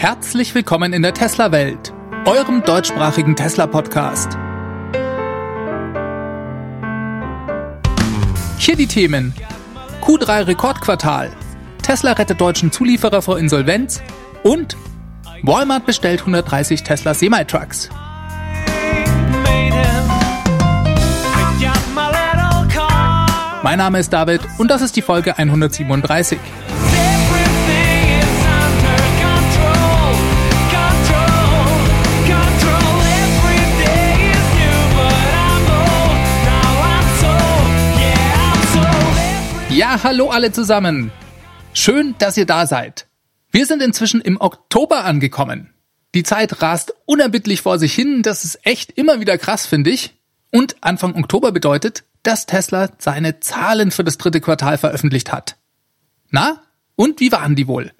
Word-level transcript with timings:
Herzlich 0.00 0.54
willkommen 0.54 0.94
in 0.94 1.02
der 1.02 1.12
Tesla-Welt, 1.12 1.92
eurem 2.24 2.62
deutschsprachigen 2.62 3.36
Tesla-Podcast. 3.36 4.32
Hier 8.56 8.76
die 8.76 8.86
Themen. 8.86 9.34
Q3 10.00 10.46
Rekordquartal. 10.46 11.30
Tesla 11.82 12.12
rettet 12.12 12.40
deutschen 12.40 12.72
Zulieferer 12.72 13.20
vor 13.20 13.38
Insolvenz 13.38 14.00
und 14.42 14.74
Walmart 15.42 15.84
bestellt 15.84 16.20
130 16.20 16.82
Tesla 16.82 17.12
Semi-Trucks. 17.12 17.90
Mein 23.62 23.76
Name 23.76 23.98
ist 23.98 24.10
David 24.14 24.40
und 24.56 24.70
das 24.70 24.80
ist 24.80 24.96
die 24.96 25.02
Folge 25.02 25.36
137. 25.36 26.38
Ja, 39.90 40.04
hallo 40.04 40.30
alle 40.30 40.52
zusammen. 40.52 41.10
Schön, 41.72 42.14
dass 42.18 42.36
ihr 42.36 42.46
da 42.46 42.64
seid. 42.64 43.08
Wir 43.50 43.66
sind 43.66 43.82
inzwischen 43.82 44.20
im 44.20 44.40
Oktober 44.40 45.04
angekommen. 45.04 45.74
Die 46.14 46.22
Zeit 46.22 46.62
rast 46.62 46.94
unerbittlich 47.06 47.62
vor 47.62 47.80
sich 47.80 47.92
hin, 47.92 48.22
das 48.22 48.44
ist 48.44 48.64
echt 48.64 48.92
immer 48.92 49.18
wieder 49.18 49.36
krass, 49.36 49.66
finde 49.66 49.90
ich. 49.90 50.14
Und 50.52 50.76
Anfang 50.80 51.16
Oktober 51.16 51.50
bedeutet, 51.50 52.04
dass 52.22 52.46
Tesla 52.46 52.90
seine 52.98 53.40
Zahlen 53.40 53.90
für 53.90 54.04
das 54.04 54.16
dritte 54.16 54.40
Quartal 54.40 54.78
veröffentlicht 54.78 55.32
hat. 55.32 55.56
Na, 56.28 56.62
und 56.94 57.18
wie 57.18 57.32
waren 57.32 57.56
die 57.56 57.66
wohl? 57.66 57.90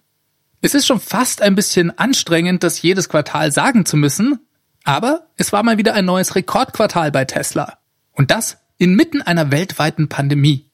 Es 0.61 0.75
ist 0.75 0.87
schon 0.87 1.01
fast 1.01 1.43
ein 1.43 1.57
bisschen 1.57 1.99
anstrengend, 1.99 2.63
das 2.63 2.80
jedes 2.80 3.09
Quartal 3.09 3.51
sagen 3.51 3.85
zu 3.85 3.96
müssen, 3.96 4.38
aber 4.85 5.27
es 5.37 5.52
war 5.52 5.65
mal 5.65 5.77
wieder 5.77 5.95
ein 5.95 6.05
neues 6.05 6.37
Rekordquartal 6.37 7.11
bei 7.11 7.24
Tesla. 7.24 7.79
Und 8.13 8.30
das 8.30 8.59
inmitten 8.79 9.23
einer 9.23 9.51
weltweiten 9.51 10.09
Pandemie. 10.09 10.70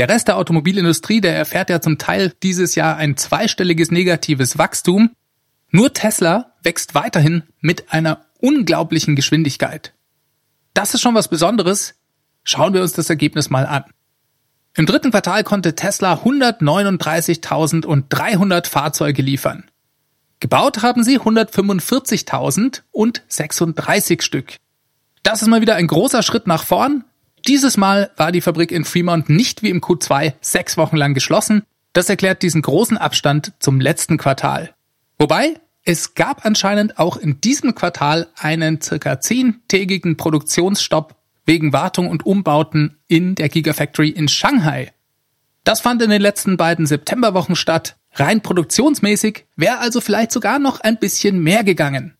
Der 0.00 0.08
Rest 0.08 0.26
der 0.28 0.38
Automobilindustrie, 0.38 1.20
der 1.20 1.36
erfährt 1.36 1.68
ja 1.68 1.82
zum 1.82 1.98
Teil 1.98 2.32
dieses 2.42 2.74
Jahr 2.74 2.96
ein 2.96 3.18
zweistelliges 3.18 3.90
negatives 3.90 4.56
Wachstum. 4.56 5.10
Nur 5.72 5.92
Tesla 5.92 6.54
wächst 6.62 6.94
weiterhin 6.94 7.42
mit 7.60 7.92
einer 7.92 8.24
unglaublichen 8.38 9.14
Geschwindigkeit. 9.14 9.92
Das 10.72 10.94
ist 10.94 11.02
schon 11.02 11.14
was 11.14 11.28
Besonderes. 11.28 11.96
Schauen 12.44 12.72
wir 12.72 12.80
uns 12.80 12.94
das 12.94 13.10
Ergebnis 13.10 13.50
mal 13.50 13.66
an. 13.66 13.84
Im 14.74 14.86
dritten 14.86 15.10
Quartal 15.10 15.44
konnte 15.44 15.74
Tesla 15.74 16.14
139.300 16.14 18.68
Fahrzeuge 18.68 19.20
liefern. 19.20 19.70
Gebaut 20.40 20.80
haben 20.80 21.04
sie 21.04 21.20
145.000 21.20 22.84
und 22.90 23.22
36 23.28 24.22
Stück. 24.22 24.56
Das 25.22 25.42
ist 25.42 25.48
mal 25.48 25.60
wieder 25.60 25.74
ein 25.74 25.88
großer 25.88 26.22
Schritt 26.22 26.46
nach 26.46 26.64
vorn, 26.64 27.04
dieses 27.46 27.76
Mal 27.76 28.10
war 28.16 28.32
die 28.32 28.40
Fabrik 28.40 28.72
in 28.72 28.84
Fremont 28.84 29.28
nicht 29.28 29.62
wie 29.62 29.70
im 29.70 29.80
Q2 29.80 30.34
sechs 30.40 30.76
Wochen 30.76 30.96
lang 30.96 31.14
geschlossen. 31.14 31.62
Das 31.92 32.08
erklärt 32.08 32.42
diesen 32.42 32.62
großen 32.62 32.96
Abstand 32.98 33.52
zum 33.58 33.80
letzten 33.80 34.16
Quartal. 34.16 34.74
Wobei, 35.18 35.60
es 35.84 36.14
gab 36.14 36.44
anscheinend 36.44 36.98
auch 36.98 37.16
in 37.16 37.40
diesem 37.40 37.74
Quartal 37.74 38.28
einen 38.38 38.80
circa 38.80 39.20
zehntägigen 39.20 40.16
Produktionsstopp 40.16 41.16
wegen 41.46 41.72
Wartung 41.72 42.08
und 42.08 42.26
Umbauten 42.26 42.98
in 43.08 43.34
der 43.34 43.48
Gigafactory 43.48 44.10
in 44.10 44.28
Shanghai. 44.28 44.92
Das 45.64 45.80
fand 45.80 46.02
in 46.02 46.10
den 46.10 46.22
letzten 46.22 46.56
beiden 46.56 46.86
Septemberwochen 46.86 47.56
statt. 47.56 47.96
Rein 48.12 48.40
produktionsmäßig 48.40 49.46
wäre 49.56 49.78
also 49.78 50.00
vielleicht 50.00 50.32
sogar 50.32 50.58
noch 50.58 50.80
ein 50.80 50.98
bisschen 50.98 51.40
mehr 51.42 51.64
gegangen. 51.64 52.14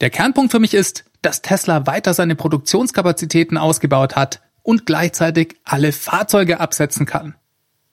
Der 0.00 0.10
Kernpunkt 0.10 0.52
für 0.52 0.60
mich 0.60 0.74
ist, 0.74 1.04
dass 1.22 1.42
Tesla 1.42 1.86
weiter 1.86 2.14
seine 2.14 2.34
Produktionskapazitäten 2.34 3.56
ausgebaut 3.56 4.14
hat 4.14 4.40
und 4.66 4.84
gleichzeitig 4.84 5.56
alle 5.64 5.92
Fahrzeuge 5.92 6.58
absetzen 6.58 7.06
kann. 7.06 7.36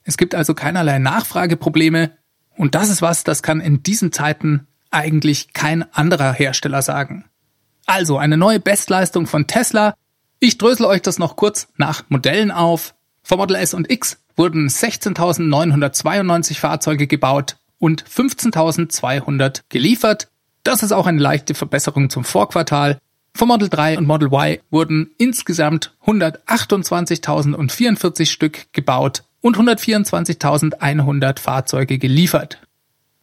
Es 0.04 0.18
gibt 0.18 0.34
also 0.34 0.56
keinerlei 0.56 0.98
Nachfrageprobleme 0.98 2.18
und 2.58 2.74
das 2.74 2.90
ist 2.90 3.04
was, 3.04 3.24
das 3.24 3.44
kann 3.44 3.62
in 3.62 3.84
diesen 3.84 4.12
Zeiten 4.12 4.66
eigentlich 4.90 5.54
kein 5.54 5.86
anderer 5.94 6.34
Hersteller 6.34 6.82
sagen. 6.82 7.26
Also 7.86 8.18
eine 8.18 8.38
neue 8.38 8.60
Bestleistung 8.60 9.28
von 9.28 9.46
Tesla. 9.46 9.94
Ich 10.40 10.58
drösel 10.58 10.88
euch 10.88 11.04
das 11.04 11.20
noch 11.20 11.36
kurz 11.36 11.68
nach 11.78 12.06
Modellen 12.10 12.50
auf. 12.50 12.96
Vom 13.22 13.38
Model 13.38 13.58
S 13.58 13.76
und 13.76 13.92
X 13.92 14.18
wurden 14.36 14.68
16.992 14.68 16.58
Fahrzeuge 16.58 17.06
gebaut 17.06 17.58
und 17.78 18.04
15.200 18.04 19.62
geliefert. 19.70 20.30
Das 20.64 20.82
ist 20.82 20.92
auch 20.92 21.06
eine 21.06 21.22
leichte 21.22 21.54
Verbesserung 21.54 22.10
zum 22.10 22.24
Vorquartal. 22.24 22.98
Vom 23.36 23.48
Model 23.48 23.68
3 23.68 23.98
und 23.98 24.06
Model 24.06 24.28
Y 24.28 24.60
wurden 24.70 25.10
insgesamt 25.18 25.96
128.044 26.06 28.28
Stück 28.28 28.72
gebaut 28.74 29.24
und 29.42 29.58
124.100 29.58 31.40
Fahrzeuge 31.40 31.98
geliefert. 31.98 32.60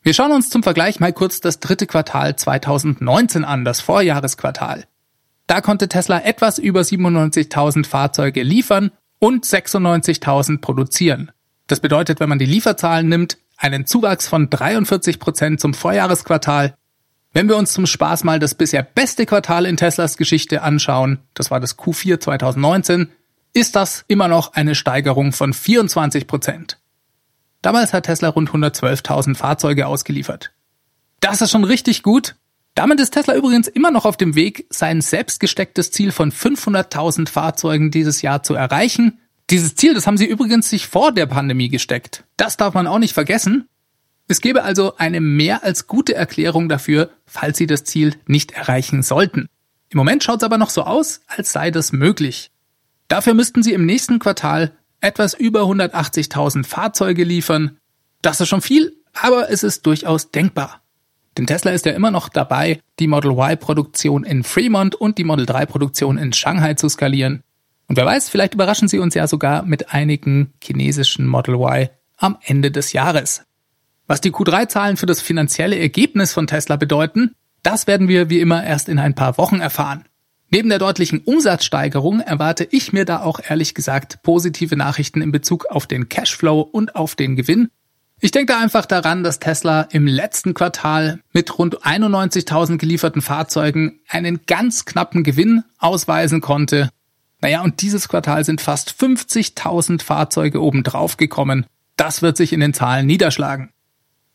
Wir 0.03 0.13
schauen 0.13 0.33
uns 0.33 0.51
zum 0.51 0.63
Vergleich 0.63 0.99
mal 0.99 1.13
kurz 1.13 1.41
das 1.41 1.61
dritte 1.61 1.87
Quartal 1.87 2.35
2019 2.35 3.45
an, 3.45 3.65
das 3.65 3.81
Vorjahresquartal. 3.81 4.85
Da 5.47 5.61
konnte 5.61 5.89
Tesla 5.89 6.23
etwas 6.23 6.59
über 6.59 6.81
97.000 6.81 7.87
Fahrzeuge 7.87 8.43
liefern 8.43 8.91
und 9.19 9.45
96.000 9.45 10.61
produzieren. 10.61 11.31
Das 11.67 11.81
bedeutet, 11.81 12.19
wenn 12.19 12.29
man 12.29 12.39
die 12.39 12.47
Lieferzahlen 12.47 13.09
nimmt, 13.09 13.39
einen 13.57 13.87
Zuwachs 13.87 14.27
von 14.27 14.51
43 14.51 15.21
Prozent 15.21 15.61
zum 15.61 15.75
Vorjahresquartal 15.75 16.75
wenn 17.33 17.49
wir 17.49 17.57
uns 17.57 17.73
zum 17.73 17.87
Spaß 17.87 18.25
mal 18.25 18.39
das 18.39 18.55
bisher 18.55 18.83
beste 18.83 19.27
Quartal 19.27 19.67
in 19.67 19.77
Teslas 19.77 20.17
Geschichte 20.17 20.63
anschauen, 20.63 21.21
das 21.35 21.51
war 21.51 21.61
das 21.61 21.79
Q4 21.79 22.21
2019, 22.21 23.11
ist 23.53 23.77
das 23.77 24.05
immer 24.09 24.29
noch 24.29 24.55
eine 24.55 24.75
Steigerung 24.75 25.33
von 25.33 25.53
24 25.53 26.27
Prozent. 26.27 26.79
Damals 27.63 27.93
hat 27.93 28.07
Tesla 28.07 28.29
rund 28.29 28.51
112.000 28.51 29.37
Fahrzeuge 29.37 29.87
ausgeliefert. 29.87 30.53
Das 31.21 31.43
ist 31.43 31.51
schon 31.51 31.65
richtig 31.65 32.03
gut. 32.03 32.37
Damit 32.75 33.01
ist 33.01 33.11
Tesla 33.11 33.35
übrigens 33.35 33.69
immer 33.69 33.91
noch 33.91 34.07
auf 34.07 34.17
dem 34.17 34.35
Weg, 34.35 34.67
sein 34.71 35.01
selbst 35.01 35.41
gestecktes 35.41 35.91
Ziel 35.91 36.13
von 36.13 36.33
500.000 36.33 37.29
Fahrzeugen 37.29 37.91
dieses 37.91 38.23
Jahr 38.23 38.43
zu 38.43 38.55
erreichen. 38.55 39.19
Dieses 39.51 39.75
Ziel, 39.75 39.95
das 39.95 40.07
haben 40.07 40.17
sie 40.17 40.27
übrigens 40.27 40.71
sich 40.71 40.87
vor 40.87 41.13
der 41.13 41.27
Pandemie 41.27 41.69
gesteckt. 41.69 42.25
Das 42.37 42.57
darf 42.57 42.75
man 42.75 42.87
auch 42.87 43.01
nicht 43.01 43.15
vergessen. 43.15 43.69
Es 44.31 44.41
gäbe 44.41 44.63
also 44.63 44.97
eine 44.97 45.21
mehr 45.21 45.65
als 45.65 45.89
gute 45.89 46.15
Erklärung 46.15 46.69
dafür, 46.69 47.11
falls 47.27 47.59
Sie 47.59 47.67
das 47.67 47.83
Ziel 47.83 48.15
nicht 48.29 48.53
erreichen 48.53 49.03
sollten. 49.03 49.49
Im 49.89 49.97
Moment 49.97 50.23
schaut 50.23 50.37
es 50.37 50.45
aber 50.45 50.57
noch 50.57 50.71
so 50.71 50.85
aus, 50.85 51.23
als 51.27 51.51
sei 51.51 51.73
das 51.73 51.91
möglich. 51.91 52.53
Dafür 53.09 53.35
müssten 53.35 53.65
Sie 53.65 53.73
im 53.73 53.85
nächsten 53.85 54.21
Quartal 54.21 54.71
etwas 55.01 55.35
über 55.35 55.63
180.000 55.63 56.65
Fahrzeuge 56.65 57.25
liefern. 57.25 57.79
Das 58.23 58.41
ist 58.41 58.49
schon 58.49 58.61
viel, 58.61 58.95
aber 59.15 59.51
es 59.51 59.65
ist 59.65 59.85
durchaus 59.85 60.31
denkbar. 60.31 60.81
Denn 61.37 61.49
Tesla 61.49 61.73
ist 61.73 61.85
ja 61.85 61.93
immer 61.93 62.13
noch 62.13 62.29
dabei, 62.29 62.79
die 63.01 63.09
Model 63.09 63.33
Y-Produktion 63.33 64.23
in 64.23 64.45
Fremont 64.45 64.95
und 64.95 65.19
die 65.19 65.25
Model 65.25 65.45
3-Produktion 65.45 66.19
in 66.19 66.33
Shanghai 66.33 66.75
zu 66.75 66.89
skalieren. 66.89 67.43
Und 67.89 67.97
wer 67.97 68.07
weiß, 68.07 68.29
vielleicht 68.29 68.55
überraschen 68.55 68.87
sie 68.87 69.01
uns 69.01 69.15
ja 69.15 69.27
sogar 69.27 69.65
mit 69.65 69.93
einigen 69.93 70.53
chinesischen 70.63 71.27
Model 71.27 71.57
Y 71.57 71.89
am 72.17 72.39
Ende 72.45 72.71
des 72.71 72.93
Jahres. 72.93 73.45
Was 74.11 74.21
die 74.21 74.33
Q3-Zahlen 74.33 74.97
für 74.97 75.07
das 75.07 75.21
finanzielle 75.21 75.79
Ergebnis 75.79 76.33
von 76.33 76.49
Tesla 76.49 76.75
bedeuten, 76.75 77.37
das 77.63 77.87
werden 77.87 78.09
wir 78.09 78.29
wie 78.29 78.41
immer 78.41 78.65
erst 78.65 78.89
in 78.89 78.99
ein 78.99 79.15
paar 79.15 79.39
Wochen 79.39 79.61
erfahren. 79.61 80.05
Neben 80.51 80.69
der 80.69 80.81
deutlichen 80.81 81.21
Umsatzsteigerung 81.21 82.19
erwarte 82.19 82.67
ich 82.69 82.93
mir 82.93 83.05
da 83.05 83.23
auch 83.23 83.39
ehrlich 83.39 83.73
gesagt 83.73 84.25
positive 84.25 84.75
Nachrichten 84.75 85.23
in 85.23 85.31
Bezug 85.31 85.67
auf 85.67 85.87
den 85.87 86.09
Cashflow 86.09 86.61
und 86.61 86.97
auf 86.97 87.15
den 87.15 87.37
Gewinn. 87.37 87.69
Ich 88.19 88.33
denke 88.33 88.53
da 88.53 88.59
einfach 88.59 88.85
daran, 88.85 89.23
dass 89.23 89.39
Tesla 89.39 89.83
im 89.83 90.09
letzten 90.09 90.55
Quartal 90.55 91.21
mit 91.33 91.57
rund 91.57 91.81
91.000 91.85 92.79
gelieferten 92.79 93.23
Fahrzeugen 93.23 94.01
einen 94.09 94.41
ganz 94.45 94.87
knappen 94.87 95.23
Gewinn 95.23 95.63
ausweisen 95.79 96.41
konnte. 96.41 96.91
Naja, 97.43 97.63
und 97.63 97.81
dieses 97.81 98.09
Quartal 98.09 98.45
sind 98.45 98.61
fast 98.61 98.91
50.000 98.91 100.03
Fahrzeuge 100.03 100.61
obendrauf 100.61 101.17
gekommen. 101.17 101.65
Das 101.95 102.23
wird 102.23 102.37
sich 102.37 102.53
in 102.53 102.59
den 102.59 102.75
Zahlen 102.75 103.07
niederschlagen. 103.07 103.71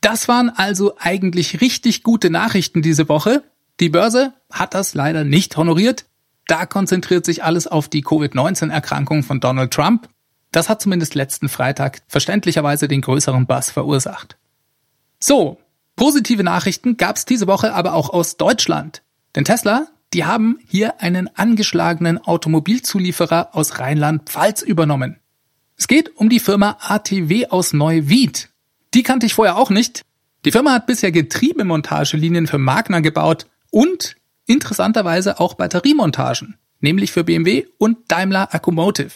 Das 0.05 0.27
waren 0.27 0.51
also 0.51 0.93
eigentlich 0.99 1.61
richtig 1.61 2.03
gute 2.03 2.29
Nachrichten 2.29 2.83
diese 2.83 3.09
Woche. 3.09 3.41
Die 3.79 3.89
Börse 3.89 4.33
hat 4.51 4.75
das 4.75 4.93
leider 4.93 5.23
nicht 5.23 5.57
honoriert. 5.57 6.05
Da 6.45 6.67
konzentriert 6.67 7.25
sich 7.25 7.43
alles 7.43 7.65
auf 7.65 7.89
die 7.89 8.03
Covid-19-Erkrankung 8.03 9.23
von 9.23 9.39
Donald 9.39 9.73
Trump. 9.73 10.07
Das 10.51 10.69
hat 10.69 10.79
zumindest 10.79 11.15
letzten 11.15 11.49
Freitag 11.49 12.03
verständlicherweise 12.07 12.87
den 12.87 13.01
größeren 13.01 13.47
Bass 13.47 13.71
verursacht. 13.71 14.37
So, 15.17 15.57
positive 15.95 16.43
Nachrichten 16.43 16.97
gab 16.97 17.15
es 17.15 17.25
diese 17.25 17.47
Woche 17.47 17.73
aber 17.73 17.95
auch 17.95 18.11
aus 18.11 18.37
Deutschland. 18.37 19.01
Denn 19.33 19.43
Tesla, 19.43 19.87
die 20.13 20.23
haben 20.23 20.59
hier 20.67 21.01
einen 21.01 21.35
angeschlagenen 21.35 22.23
Automobilzulieferer 22.23 23.55
aus 23.55 23.79
Rheinland-Pfalz 23.79 24.61
übernommen. 24.61 25.17
Es 25.77 25.87
geht 25.87 26.15
um 26.15 26.29
die 26.29 26.39
Firma 26.39 26.77
ATW 26.79 27.47
aus 27.47 27.73
Neuwied. 27.73 28.51
Die 28.95 29.03
kannte 29.03 29.25
ich 29.25 29.33
vorher 29.33 29.57
auch 29.57 29.69
nicht. 29.69 30.03
Die 30.45 30.53
Firma 30.53 30.71
hat 30.71 30.88
bisher 30.88 31.12
Getriebemontagelinien 31.12 32.47
für 32.47 32.57
Magna 32.57 33.01
gebaut 33.01 33.45
und 33.69 34.15
interessanterweise 34.45 35.42
auch 35.42 35.56
Batteriemontagen, 35.56 36.56
nämlich 36.80 37.12
für 37.12 37.25
BMW 37.25 37.65
und 37.77 37.97
Daimler 38.07 38.56
Accumotive. 38.56 39.12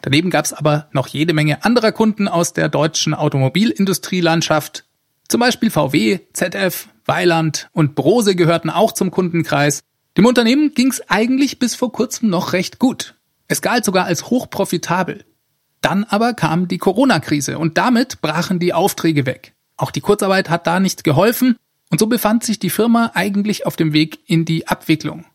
Daneben 0.00 0.30
gab 0.30 0.44
es 0.44 0.52
aber 0.52 0.88
noch 0.90 1.06
jede 1.06 1.34
Menge 1.34 1.64
anderer 1.64 1.92
Kunden 1.92 2.26
aus 2.26 2.52
der 2.52 2.68
deutschen 2.68 3.14
Automobilindustrielandschaft. 3.14 4.86
Zum 5.28 5.38
Beispiel 5.38 5.70
VW, 5.70 6.18
ZF, 6.32 6.88
Weiland 7.04 7.68
und 7.72 7.94
Brose 7.94 8.34
gehörten 8.34 8.70
auch 8.70 8.90
zum 8.90 9.12
Kundenkreis. 9.12 9.84
Dem 10.16 10.26
Unternehmen 10.26 10.74
ging 10.74 10.90
es 10.90 11.08
eigentlich 11.08 11.60
bis 11.60 11.76
vor 11.76 11.92
kurzem 11.92 12.28
noch 12.28 12.54
recht 12.54 12.80
gut. 12.80 13.14
Es 13.46 13.62
galt 13.62 13.84
sogar 13.84 14.06
als 14.06 14.30
hochprofitabel. 14.30 15.24
Dann 15.82 16.04
aber 16.04 16.32
kam 16.32 16.68
die 16.68 16.78
Corona-Krise 16.78 17.58
und 17.58 17.76
damit 17.76 18.22
brachen 18.22 18.58
die 18.58 18.72
Aufträge 18.72 19.26
weg. 19.26 19.52
Auch 19.76 19.90
die 19.90 20.00
Kurzarbeit 20.00 20.48
hat 20.48 20.66
da 20.66 20.80
nicht 20.80 21.04
geholfen 21.04 21.56
und 21.90 21.98
so 21.98 22.06
befand 22.06 22.44
sich 22.44 22.58
die 22.58 22.70
Firma 22.70 23.10
eigentlich 23.14 23.66
auf 23.66 23.76
dem 23.76 23.92
Weg 23.92 24.20
in 24.26 24.44
die 24.44 24.68
Abwicklung. 24.68 25.26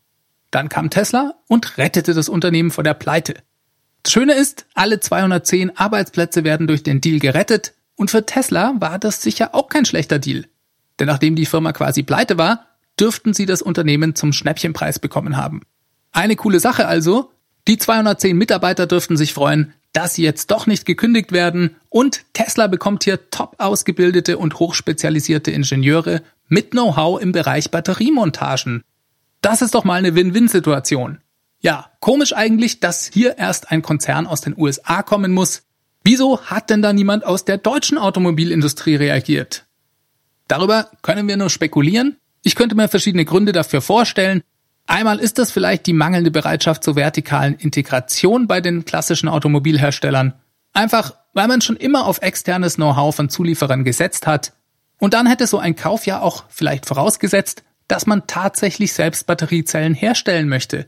Dann 0.50 0.70
kam 0.70 0.88
Tesla 0.90 1.34
und 1.46 1.76
rettete 1.76 2.14
das 2.14 2.30
Unternehmen 2.30 2.70
vor 2.70 2.82
der 2.82 2.94
Pleite. 2.94 3.34
Das 4.02 4.12
Schöne 4.12 4.32
ist, 4.32 4.66
alle 4.74 5.00
210 5.00 5.76
Arbeitsplätze 5.76 6.44
werden 6.44 6.66
durch 6.66 6.82
den 6.82 7.02
Deal 7.02 7.18
gerettet 7.18 7.74
und 7.94 8.10
für 8.10 8.24
Tesla 8.24 8.74
war 8.78 8.98
das 8.98 9.20
sicher 9.20 9.54
auch 9.54 9.68
kein 9.68 9.84
schlechter 9.84 10.18
Deal. 10.18 10.46
Denn 10.98 11.08
nachdem 11.08 11.36
die 11.36 11.46
Firma 11.46 11.72
quasi 11.72 12.02
pleite 12.02 12.38
war, 12.38 12.66
dürften 12.98 13.34
sie 13.34 13.44
das 13.44 13.60
Unternehmen 13.60 14.14
zum 14.14 14.32
Schnäppchenpreis 14.32 14.98
bekommen 14.98 15.36
haben. 15.36 15.60
Eine 16.10 16.36
coole 16.36 16.58
Sache 16.58 16.88
also, 16.88 17.32
die 17.66 17.76
210 17.76 18.36
Mitarbeiter 18.36 18.86
dürften 18.86 19.16
sich 19.18 19.34
freuen, 19.34 19.74
dass 19.98 20.14
sie 20.14 20.22
jetzt 20.22 20.52
doch 20.52 20.68
nicht 20.68 20.84
gekündigt 20.86 21.32
werden 21.32 21.74
und 21.88 22.24
Tesla 22.32 22.68
bekommt 22.68 23.02
hier 23.02 23.30
top 23.30 23.56
ausgebildete 23.58 24.38
und 24.38 24.60
hochspezialisierte 24.60 25.50
Ingenieure 25.50 26.22
mit 26.46 26.70
Know-how 26.70 27.20
im 27.20 27.32
Bereich 27.32 27.72
Batteriemontagen. 27.72 28.84
Das 29.40 29.60
ist 29.60 29.74
doch 29.74 29.82
mal 29.82 29.94
eine 29.94 30.14
Win-Win-Situation. 30.14 31.18
Ja, 31.58 31.90
komisch 31.98 32.32
eigentlich, 32.32 32.78
dass 32.78 33.10
hier 33.12 33.38
erst 33.38 33.72
ein 33.72 33.82
Konzern 33.82 34.28
aus 34.28 34.40
den 34.40 34.56
USA 34.56 35.02
kommen 35.02 35.32
muss. 35.32 35.64
Wieso 36.04 36.42
hat 36.42 36.70
denn 36.70 36.80
da 36.80 36.92
niemand 36.92 37.26
aus 37.26 37.44
der 37.44 37.58
deutschen 37.58 37.98
Automobilindustrie 37.98 38.94
reagiert? 38.94 39.66
Darüber 40.46 40.92
können 41.02 41.26
wir 41.26 41.36
nur 41.36 41.50
spekulieren. 41.50 42.18
Ich 42.44 42.54
könnte 42.54 42.76
mir 42.76 42.86
verschiedene 42.86 43.24
Gründe 43.24 43.50
dafür 43.50 43.80
vorstellen, 43.80 44.44
Einmal 44.88 45.18
ist 45.18 45.36
das 45.36 45.52
vielleicht 45.52 45.84
die 45.84 45.92
mangelnde 45.92 46.30
Bereitschaft 46.30 46.82
zur 46.82 46.96
vertikalen 46.96 47.54
Integration 47.56 48.46
bei 48.46 48.62
den 48.62 48.86
klassischen 48.86 49.28
Automobilherstellern. 49.28 50.32
Einfach, 50.72 51.14
weil 51.34 51.46
man 51.46 51.60
schon 51.60 51.76
immer 51.76 52.06
auf 52.06 52.22
externes 52.22 52.76
Know-how 52.76 53.14
von 53.14 53.28
Zulieferern 53.28 53.84
gesetzt 53.84 54.26
hat. 54.26 54.54
Und 54.98 55.12
dann 55.12 55.26
hätte 55.26 55.46
so 55.46 55.58
ein 55.58 55.76
Kauf 55.76 56.06
ja 56.06 56.20
auch 56.22 56.44
vielleicht 56.48 56.86
vorausgesetzt, 56.86 57.64
dass 57.86 58.06
man 58.06 58.26
tatsächlich 58.26 58.94
selbst 58.94 59.26
Batteriezellen 59.26 59.92
herstellen 59.92 60.48
möchte. 60.48 60.86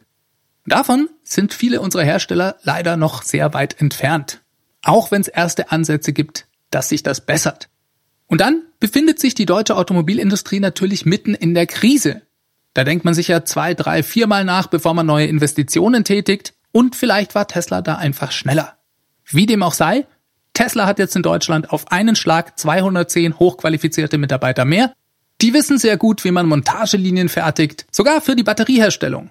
Davon 0.64 1.10
sind 1.22 1.52
viele 1.52 1.82
unserer 1.82 2.04
Hersteller 2.04 2.56
leider 2.62 2.96
noch 2.96 3.22
sehr 3.22 3.52
weit 3.52 3.82
entfernt. 3.82 4.40
Auch 4.82 5.10
wenn 5.10 5.20
es 5.20 5.28
erste 5.28 5.72
Ansätze 5.72 6.14
gibt, 6.14 6.46
dass 6.70 6.88
sich 6.88 7.02
das 7.02 7.26
bessert. 7.26 7.68
Und 8.28 8.40
dann 8.40 8.62
befindet 8.78 9.20
sich 9.20 9.34
die 9.34 9.46
deutsche 9.46 9.76
Automobilindustrie 9.76 10.60
natürlich 10.60 11.04
mitten 11.04 11.34
in 11.34 11.52
der 11.52 11.66
Krise. 11.66 12.22
Da 12.80 12.84
denkt 12.84 13.04
man 13.04 13.12
sich 13.12 13.28
ja 13.28 13.44
zwei, 13.44 13.74
drei, 13.74 14.02
viermal 14.02 14.42
nach, 14.42 14.66
bevor 14.66 14.94
man 14.94 15.04
neue 15.04 15.26
Investitionen 15.26 16.02
tätigt. 16.02 16.54
Und 16.72 16.96
vielleicht 16.96 17.34
war 17.34 17.46
Tesla 17.46 17.82
da 17.82 17.96
einfach 17.96 18.32
schneller. 18.32 18.78
Wie 19.26 19.44
dem 19.44 19.62
auch 19.62 19.74
sei, 19.74 20.06
Tesla 20.54 20.86
hat 20.86 20.98
jetzt 20.98 21.14
in 21.14 21.22
Deutschland 21.22 21.74
auf 21.74 21.92
einen 21.92 22.16
Schlag 22.16 22.58
210 22.58 23.38
hochqualifizierte 23.38 24.16
Mitarbeiter 24.16 24.64
mehr. 24.64 24.94
Die 25.42 25.52
wissen 25.52 25.76
sehr 25.76 25.98
gut, 25.98 26.24
wie 26.24 26.30
man 26.30 26.46
Montagelinien 26.46 27.28
fertigt, 27.28 27.84
sogar 27.90 28.22
für 28.22 28.34
die 28.34 28.44
Batterieherstellung. 28.44 29.28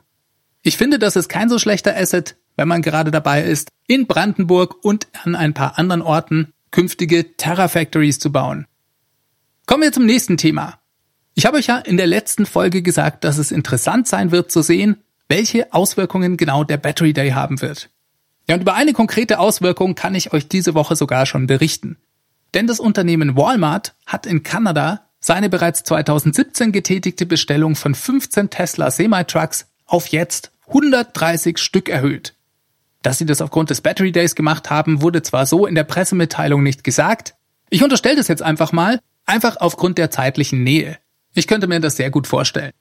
Ich 0.61 0.77
finde, 0.77 0.99
das 0.99 1.15
ist 1.15 1.27
kein 1.27 1.49
so 1.49 1.57
schlechter 1.57 1.97
Asset, 1.97 2.35
wenn 2.55 2.67
man 2.67 2.83
gerade 2.83 3.09
dabei 3.09 3.41
ist, 3.41 3.69
in 3.87 4.05
Brandenburg 4.05 4.75
und 4.85 5.07
an 5.23 5.33
ein 5.33 5.55
paar 5.55 5.79
anderen 5.79 6.03
Orten 6.03 6.53
künftige 6.69 7.35
Terra-Factories 7.35 8.19
zu 8.19 8.31
bauen. 8.31 8.67
Kommen 9.65 9.81
wir 9.81 9.91
zum 9.91 10.05
nächsten 10.05 10.37
Thema. 10.37 10.78
Ich 11.39 11.45
habe 11.45 11.55
euch 11.55 11.67
ja 11.67 11.77
in 11.77 11.95
der 11.95 12.05
letzten 12.05 12.45
Folge 12.45 12.81
gesagt, 12.81 13.23
dass 13.23 13.37
es 13.37 13.53
interessant 13.53 14.09
sein 14.09 14.31
wird 14.31 14.51
zu 14.51 14.61
sehen, 14.61 14.97
welche 15.29 15.73
Auswirkungen 15.73 16.35
genau 16.35 16.65
der 16.65 16.75
Battery 16.75 17.13
Day 17.13 17.29
haben 17.29 17.61
wird. 17.61 17.89
Ja, 18.49 18.55
und 18.55 18.61
über 18.63 18.73
eine 18.73 18.91
konkrete 18.91 19.39
Auswirkung 19.39 19.95
kann 19.95 20.15
ich 20.15 20.33
euch 20.33 20.49
diese 20.49 20.73
Woche 20.73 20.97
sogar 20.97 21.25
schon 21.25 21.47
berichten. 21.47 21.95
Denn 22.53 22.67
das 22.67 22.81
Unternehmen 22.81 23.37
Walmart 23.37 23.95
hat 24.05 24.25
in 24.25 24.43
Kanada 24.43 25.07
seine 25.21 25.47
bereits 25.47 25.83
2017 25.83 26.73
getätigte 26.73 27.25
Bestellung 27.25 27.77
von 27.77 27.95
15 27.95 28.49
Tesla 28.49 28.91
Semi-Trucks 28.91 29.67
auf 29.85 30.07
jetzt 30.07 30.51
130 30.67 31.57
Stück 31.57 31.87
erhöht. 31.87 32.35
Dass 33.01 33.17
sie 33.17 33.25
das 33.25 33.39
aufgrund 33.39 33.69
des 33.69 33.79
Battery 33.79 34.11
Days 34.11 34.35
gemacht 34.35 34.69
haben, 34.69 35.01
wurde 35.01 35.21
zwar 35.21 35.45
so 35.45 35.65
in 35.65 35.75
der 35.75 35.85
Pressemitteilung 35.85 36.63
nicht 36.63 36.83
gesagt. 36.83 37.35
Ich 37.69 37.81
unterstelle 37.81 38.17
das 38.17 38.27
jetzt 38.27 38.43
einfach 38.43 38.73
mal, 38.73 38.99
einfach 39.25 39.55
aufgrund 39.61 39.97
der 39.97 40.11
zeitlichen 40.11 40.65
Nähe. 40.65 40.97
Ich 41.33 41.47
könnte 41.47 41.67
mir 41.67 41.79
das 41.79 41.95
sehr 41.95 42.09
gut 42.09 42.27
vorstellen. 42.27 42.71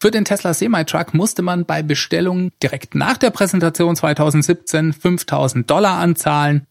Für 0.00 0.12
den 0.12 0.24
Tesla 0.24 0.54
Semi-Truck 0.54 1.12
musste 1.12 1.42
man 1.42 1.64
bei 1.64 1.82
Bestellungen 1.82 2.52
direkt 2.62 2.94
nach 2.94 3.16
der 3.16 3.30
Präsentation 3.30 3.96
2017 3.96 4.92
5000 4.92 5.68
Dollar 5.68 5.98
anzahlen. 5.98 6.66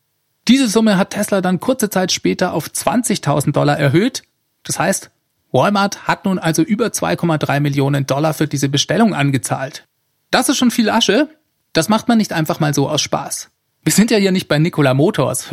Diese 0.47 0.69
Summe 0.69 0.97
hat 0.97 1.09
Tesla 1.09 1.41
dann 1.41 1.59
kurze 1.59 1.89
Zeit 1.89 2.13
später 2.13 2.53
auf 2.53 2.67
20.000 2.67 3.51
Dollar 3.51 3.77
erhöht. 3.77 4.23
Das 4.63 4.79
heißt, 4.79 5.11
Walmart 5.51 6.07
hat 6.07 6.23
nun 6.23 6.39
also 6.39 6.61
über 6.61 6.87
2,3 6.87 7.59
Millionen 7.59 8.05
Dollar 8.05 8.33
für 8.33 8.47
diese 8.47 8.69
Bestellung 8.69 9.13
angezahlt. 9.13 9.85
Das 10.31 10.47
ist 10.47 10.57
schon 10.57 10.71
viel 10.71 10.89
Asche. 10.89 11.29
Das 11.73 11.89
macht 11.89 12.07
man 12.07 12.17
nicht 12.17 12.31
einfach 12.31 12.61
mal 12.61 12.73
so 12.73 12.89
aus 12.89 13.01
Spaß. 13.01 13.49
Wir 13.83 13.91
sind 13.91 14.09
ja 14.09 14.17
hier 14.17 14.31
nicht 14.31 14.47
bei 14.47 14.57
Nikola 14.57 14.93
Motors. 14.93 15.47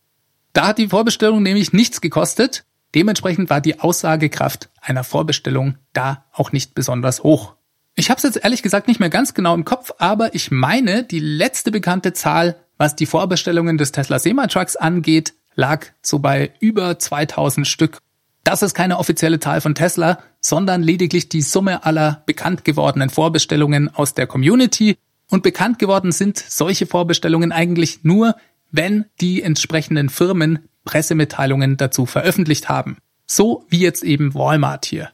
da 0.54 0.66
hat 0.68 0.78
die 0.78 0.88
Vorbestellung 0.88 1.42
nämlich 1.42 1.74
nichts 1.74 2.00
gekostet 2.00 2.64
Dementsprechend 2.94 3.50
war 3.50 3.60
die 3.60 3.80
Aussagekraft 3.80 4.70
einer 4.80 5.04
Vorbestellung 5.04 5.76
da 5.92 6.24
auch 6.32 6.52
nicht 6.52 6.74
besonders 6.74 7.22
hoch. 7.22 7.54
Ich 7.94 8.10
habe 8.10 8.18
es 8.18 8.22
jetzt 8.22 8.42
ehrlich 8.42 8.62
gesagt 8.62 8.88
nicht 8.88 9.00
mehr 9.00 9.10
ganz 9.10 9.34
genau 9.34 9.54
im 9.54 9.64
Kopf, 9.64 9.90
aber 9.98 10.34
ich 10.34 10.50
meine, 10.50 11.02
die 11.02 11.18
letzte 11.18 11.70
bekannte 11.70 12.12
Zahl, 12.12 12.56
was 12.76 12.96
die 12.96 13.06
Vorbestellungen 13.06 13.76
des 13.76 13.92
Tesla 13.92 14.18
Semi-Trucks 14.18 14.76
angeht, 14.76 15.34
lag 15.54 15.86
so 16.00 16.20
bei 16.20 16.52
über 16.60 16.98
2000 16.98 17.66
Stück. 17.66 17.98
Das 18.44 18.62
ist 18.62 18.74
keine 18.74 18.98
offizielle 18.98 19.40
Zahl 19.40 19.60
von 19.60 19.74
Tesla, 19.74 20.20
sondern 20.40 20.82
lediglich 20.82 21.28
die 21.28 21.42
Summe 21.42 21.84
aller 21.84 22.22
bekannt 22.24 22.64
gewordenen 22.64 23.10
Vorbestellungen 23.10 23.92
aus 23.94 24.14
der 24.14 24.26
Community. 24.26 24.96
Und 25.28 25.42
bekannt 25.42 25.78
geworden 25.78 26.12
sind 26.12 26.38
solche 26.38 26.86
Vorbestellungen 26.86 27.52
eigentlich 27.52 28.04
nur, 28.04 28.36
wenn 28.70 29.06
die 29.20 29.42
entsprechenden 29.42 30.08
Firmen 30.08 30.68
Pressemitteilungen 30.88 31.76
dazu 31.76 32.06
veröffentlicht 32.06 32.70
haben. 32.70 32.96
So 33.26 33.66
wie 33.68 33.80
jetzt 33.80 34.02
eben 34.02 34.32
Walmart 34.32 34.86
hier. 34.86 35.10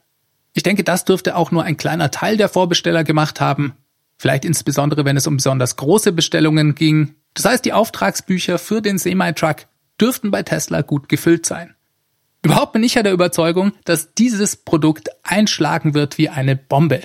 Ich 0.52 0.62
denke, 0.62 0.85
das 0.85 1.04
dürfte 1.04 1.35
auch 1.35 1.50
nur 1.50 1.64
ein 1.64 1.76
kleiner 1.76 2.12
Teil 2.12 2.37
der 2.37 2.49
Vorbesteller 2.49 3.02
gemacht 3.02 3.40
haben. 3.40 3.75
Vielleicht 4.16 4.45
insbesondere, 4.45 5.04
wenn 5.04 5.16
es 5.16 5.26
um 5.26 5.38
besonders 5.38 5.75
große 5.75 6.12
Bestellungen 6.12 6.76
ging. 6.76 7.16
Das 7.35 7.45
heißt, 7.45 7.64
die 7.64 7.73
Auftragsbücher 7.73 8.59
für 8.59 8.81
den 8.81 8.99
Semi-Truck 8.99 9.66
dürften 10.00 10.31
bei 10.31 10.45
Tesla 10.45 10.83
gut 10.83 11.09
gefüllt 11.09 11.45
sein. 11.45 11.75
Überhaupt 12.45 12.73
bin 12.73 12.85
ich 12.85 12.95
ja 12.95 13.02
der 13.02 13.12
Überzeugung, 13.12 13.73
dass 13.85 14.14
dieses 14.14 14.54
Produkt 14.54 15.09
einschlagen 15.25 15.95
wird 15.95 16.19
wie 16.19 16.28
eine 16.28 16.54
Bombe. 16.54 17.02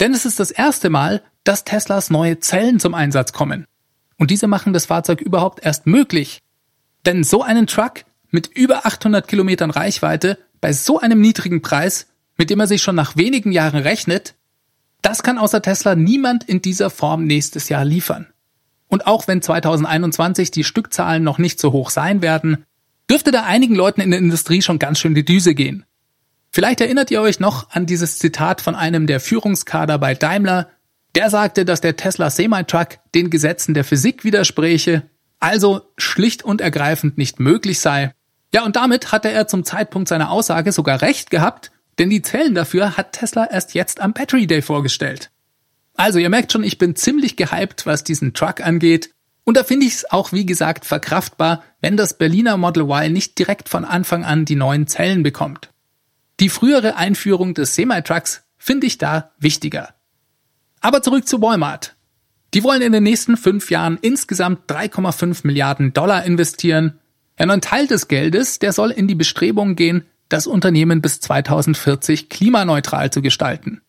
Denn 0.00 0.14
es 0.14 0.24
ist 0.24 0.40
das 0.40 0.50
erste 0.50 0.88
Mal, 0.88 1.22
dass 1.44 1.64
Teslas 1.64 2.08
neue 2.08 2.40
Zellen 2.40 2.80
zum 2.80 2.94
Einsatz 2.94 3.34
kommen. 3.34 3.66
Und 4.16 4.30
diese 4.30 4.46
machen 4.46 4.72
das 4.72 4.86
Fahrzeug 4.86 5.20
überhaupt 5.20 5.62
erst 5.62 5.86
möglich. 5.86 6.40
Denn 7.06 7.24
so 7.24 7.42
einen 7.42 7.66
Truck 7.66 8.04
mit 8.30 8.46
über 8.46 8.86
800 8.86 9.26
Kilometern 9.26 9.70
Reichweite 9.70 10.38
bei 10.60 10.72
so 10.72 11.00
einem 11.00 11.20
niedrigen 11.20 11.62
Preis, 11.62 12.06
mit 12.36 12.50
dem 12.50 12.60
er 12.60 12.66
sich 12.66 12.82
schon 12.82 12.94
nach 12.94 13.16
wenigen 13.16 13.52
Jahren 13.52 13.80
rechnet, 13.80 14.34
das 15.02 15.22
kann 15.22 15.38
außer 15.38 15.60
Tesla 15.60 15.96
niemand 15.96 16.44
in 16.44 16.62
dieser 16.62 16.88
Form 16.88 17.24
nächstes 17.24 17.68
Jahr 17.68 17.84
liefern. 17.84 18.28
Und 18.88 19.06
auch 19.06 19.26
wenn 19.26 19.42
2021 19.42 20.50
die 20.50 20.64
Stückzahlen 20.64 21.24
noch 21.24 21.38
nicht 21.38 21.58
so 21.58 21.72
hoch 21.72 21.90
sein 21.90 22.22
werden, 22.22 22.64
dürfte 23.10 23.32
da 23.32 23.42
einigen 23.44 23.74
Leuten 23.74 24.00
in 24.00 24.10
der 24.10 24.20
Industrie 24.20 24.62
schon 24.62 24.78
ganz 24.78 25.00
schön 25.00 25.14
die 25.14 25.24
Düse 25.24 25.54
gehen. 25.54 25.84
Vielleicht 26.50 26.80
erinnert 26.80 27.10
ihr 27.10 27.20
euch 27.22 27.40
noch 27.40 27.70
an 27.70 27.86
dieses 27.86 28.18
Zitat 28.18 28.60
von 28.60 28.74
einem 28.74 29.06
der 29.06 29.18
Führungskader 29.18 29.98
bei 29.98 30.14
Daimler, 30.14 30.68
der 31.14 31.30
sagte, 31.30 31.64
dass 31.64 31.80
der 31.80 31.96
Tesla 31.96 32.30
Semi-Truck 32.30 32.98
den 33.14 33.30
Gesetzen 33.30 33.74
der 33.74 33.84
Physik 33.84 34.24
widerspräche 34.24 35.02
also 35.42 35.82
schlicht 35.98 36.44
und 36.44 36.60
ergreifend 36.60 37.18
nicht 37.18 37.40
möglich 37.40 37.80
sei. 37.80 38.14
Ja, 38.54 38.64
und 38.64 38.76
damit 38.76 39.10
hatte 39.10 39.30
er 39.30 39.48
zum 39.48 39.64
Zeitpunkt 39.64 40.08
seiner 40.08 40.30
Aussage 40.30 40.70
sogar 40.72 41.02
recht 41.02 41.30
gehabt, 41.30 41.72
denn 41.98 42.10
die 42.10 42.22
Zellen 42.22 42.54
dafür 42.54 42.96
hat 42.96 43.12
Tesla 43.12 43.46
erst 43.50 43.74
jetzt 43.74 44.00
am 44.00 44.12
Battery 44.12 44.46
Day 44.46 44.62
vorgestellt. 44.62 45.30
Also 45.94 46.18
ihr 46.18 46.28
merkt 46.28 46.52
schon, 46.52 46.62
ich 46.62 46.78
bin 46.78 46.94
ziemlich 46.94 47.36
gehypt, 47.36 47.86
was 47.86 48.04
diesen 48.04 48.34
Truck 48.34 48.60
angeht. 48.60 49.10
Und 49.44 49.56
da 49.56 49.64
finde 49.64 49.86
ich 49.86 49.94
es 49.94 50.10
auch, 50.10 50.32
wie 50.32 50.46
gesagt, 50.46 50.84
verkraftbar, 50.84 51.64
wenn 51.80 51.96
das 51.96 52.16
Berliner 52.16 52.56
Model 52.56 52.84
Y 52.84 53.12
nicht 53.12 53.36
direkt 53.38 53.68
von 53.68 53.84
Anfang 53.84 54.24
an 54.24 54.44
die 54.44 54.54
neuen 54.54 54.86
Zellen 54.86 55.24
bekommt. 55.24 55.70
Die 56.38 56.48
frühere 56.50 56.96
Einführung 56.96 57.54
des 57.54 57.74
Semi-Trucks 57.74 58.44
finde 58.58 58.86
ich 58.86 58.98
da 58.98 59.32
wichtiger. 59.38 59.94
Aber 60.80 61.02
zurück 61.02 61.26
zu 61.26 61.42
Walmart. 61.42 61.91
Die 62.54 62.62
wollen 62.62 62.82
in 62.82 62.92
den 62.92 63.02
nächsten 63.02 63.36
fünf 63.36 63.70
Jahren 63.70 63.98
insgesamt 64.00 64.70
3,5 64.70 65.46
Milliarden 65.46 65.92
Dollar 65.92 66.24
investieren. 66.24 66.98
Ein 67.36 67.60
Teil 67.60 67.86
des 67.86 68.08
Geldes, 68.08 68.58
der 68.58 68.72
soll 68.72 68.90
in 68.90 69.08
die 69.08 69.14
Bestrebungen 69.14 69.74
gehen, 69.74 70.04
das 70.28 70.46
Unternehmen 70.46 71.02
bis 71.02 71.20
2040 71.20 72.28
klimaneutral 72.28 73.10
zu 73.10 73.22
gestalten. 73.22 73.80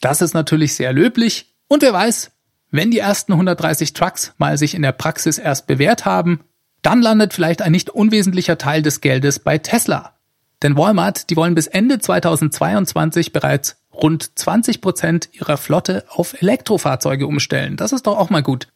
Das 0.00 0.20
ist 0.20 0.34
natürlich 0.34 0.74
sehr 0.74 0.92
löblich 0.92 1.54
und 1.68 1.82
wer 1.82 1.92
weiß, 1.92 2.30
wenn 2.70 2.90
die 2.90 2.98
ersten 2.98 3.32
130 3.32 3.94
Trucks 3.94 4.34
mal 4.36 4.58
sich 4.58 4.74
in 4.74 4.82
der 4.82 4.92
Praxis 4.92 5.38
erst 5.38 5.66
bewährt 5.66 6.04
haben, 6.04 6.40
dann 6.82 7.02
landet 7.02 7.32
vielleicht 7.32 7.62
ein 7.62 7.72
nicht 7.72 7.90
unwesentlicher 7.90 8.58
Teil 8.58 8.82
des 8.82 9.00
Geldes 9.00 9.38
bei 9.38 9.58
Tesla. 9.58 10.14
Denn 10.62 10.76
Walmart, 10.76 11.30
die 11.30 11.36
wollen 11.36 11.54
bis 11.54 11.66
Ende 11.66 11.98
2022 11.98 13.32
bereits 13.32 13.76
rund 14.02 14.38
20 14.38 14.80
Prozent 14.80 15.28
ihrer 15.32 15.56
Flotte 15.56 16.04
auf 16.08 16.40
Elektrofahrzeuge 16.40 17.26
umstellen. 17.26 17.76
Das 17.76 17.92
ist 17.92 18.06
doch 18.06 18.16
auch 18.16 18.30
mal 18.30 18.42
gut. 18.42 18.68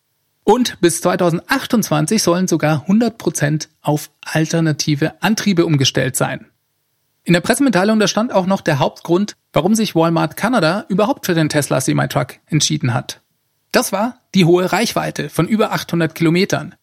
Und 0.45 0.81
bis 0.81 1.01
2028 1.01 2.23
sollen 2.23 2.49
sogar 2.49 2.83
100 2.83 3.17
Prozent 3.17 3.69
auf 3.81 4.11
alternative 4.21 5.23
Antriebe 5.23 5.65
umgestellt 5.65 6.17
sein. 6.17 6.47
In 7.25 7.35
der 7.35 7.41
Pressemitteilung 7.41 8.01
da 8.01 8.09
stand 8.09 8.33
auch 8.33 8.47
noch 8.47 8.61
der 8.61 8.81
Hauptgrund, 8.81 9.37
warum 9.53 9.77
sich 9.77 9.95
Walmart 9.95 10.37
Canada 10.37 10.85
überhaupt 10.89 11.27
für 11.27 11.35
den 11.35 11.49
Tesla 11.49 11.81
Semi-Truck 11.81 12.39
entschieden 12.47 12.93
hat. 12.93 13.21
Das 13.71 13.93
war 13.93 14.19
die 14.35 14.45
hohe 14.45 14.73
Reichweite 14.73 15.31
von 15.31 15.47
über 15.47 15.73
800 15.73 16.15
Kilometern. 16.15 16.75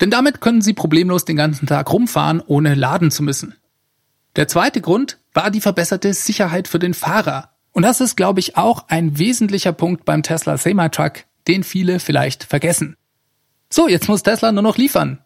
Denn 0.00 0.10
damit 0.10 0.40
können 0.40 0.62
sie 0.62 0.72
problemlos 0.72 1.26
den 1.26 1.36
ganzen 1.36 1.66
Tag 1.66 1.92
rumfahren, 1.92 2.42
ohne 2.44 2.74
laden 2.74 3.10
zu 3.10 3.22
müssen. 3.22 3.54
Der 4.34 4.48
zweite 4.48 4.80
Grund 4.80 5.18
war 5.34 5.50
die 5.50 5.60
verbesserte 5.60 6.14
Sicherheit 6.14 6.66
für 6.68 6.78
den 6.78 6.94
Fahrer. 6.94 7.50
Und 7.72 7.82
das 7.82 8.00
ist, 8.00 8.16
glaube 8.16 8.40
ich, 8.40 8.56
auch 8.56 8.84
ein 8.88 9.18
wesentlicher 9.18 9.72
Punkt 9.72 10.04
beim 10.04 10.22
Tesla 10.22 10.56
Semi-Truck, 10.56 11.24
den 11.48 11.64
viele 11.64 11.98
vielleicht 11.98 12.44
vergessen. 12.44 12.96
So, 13.70 13.88
jetzt 13.88 14.08
muss 14.08 14.22
Tesla 14.22 14.52
nur 14.52 14.62
noch 14.62 14.76
liefern. 14.76 15.18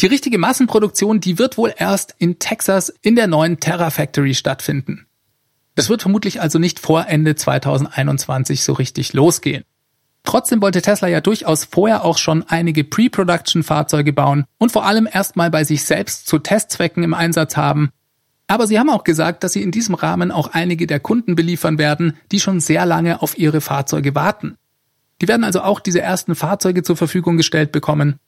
Die 0.00 0.06
richtige 0.06 0.38
Massenproduktion, 0.38 1.20
die 1.20 1.38
wird 1.38 1.56
wohl 1.56 1.74
erst 1.76 2.14
in 2.18 2.38
Texas 2.38 2.92
in 3.02 3.16
der 3.16 3.26
neuen 3.26 3.58
Terra 3.58 3.90
Factory 3.90 4.34
stattfinden. 4.34 5.06
Es 5.74 5.88
wird 5.88 6.02
vermutlich 6.02 6.40
also 6.40 6.58
nicht 6.58 6.78
vor 6.78 7.06
Ende 7.08 7.34
2021 7.34 8.62
so 8.62 8.74
richtig 8.74 9.12
losgehen. 9.12 9.64
Trotzdem 10.24 10.60
wollte 10.60 10.82
Tesla 10.82 11.08
ja 11.08 11.20
durchaus 11.20 11.64
vorher 11.64 12.04
auch 12.04 12.18
schon 12.18 12.44
einige 12.46 12.84
Pre-Production-Fahrzeuge 12.84 14.12
bauen 14.12 14.44
und 14.58 14.72
vor 14.72 14.84
allem 14.84 15.08
erstmal 15.10 15.50
bei 15.50 15.64
sich 15.64 15.84
selbst 15.84 16.26
zu 16.26 16.38
Testzwecken 16.38 17.02
im 17.02 17.14
Einsatz 17.14 17.56
haben, 17.56 17.90
aber 18.48 18.66
sie 18.66 18.78
haben 18.78 18.90
auch 18.90 19.04
gesagt, 19.04 19.44
dass 19.44 19.52
sie 19.52 19.62
in 19.62 19.70
diesem 19.70 19.94
Rahmen 19.94 20.32
auch 20.32 20.48
einige 20.48 20.86
der 20.86 21.00
Kunden 21.00 21.36
beliefern 21.36 21.78
werden, 21.78 22.16
die 22.32 22.40
schon 22.40 22.60
sehr 22.60 22.86
lange 22.86 23.22
auf 23.22 23.38
ihre 23.38 23.60
Fahrzeuge 23.60 24.14
warten. 24.14 24.56
Die 25.20 25.28
werden 25.28 25.44
also 25.44 25.60
auch 25.60 25.80
diese 25.80 26.00
ersten 26.00 26.34
Fahrzeuge 26.34 26.82
zur 26.82 26.96
Verfügung 26.96 27.36
gestellt 27.36 27.72
bekommen. 27.72 28.18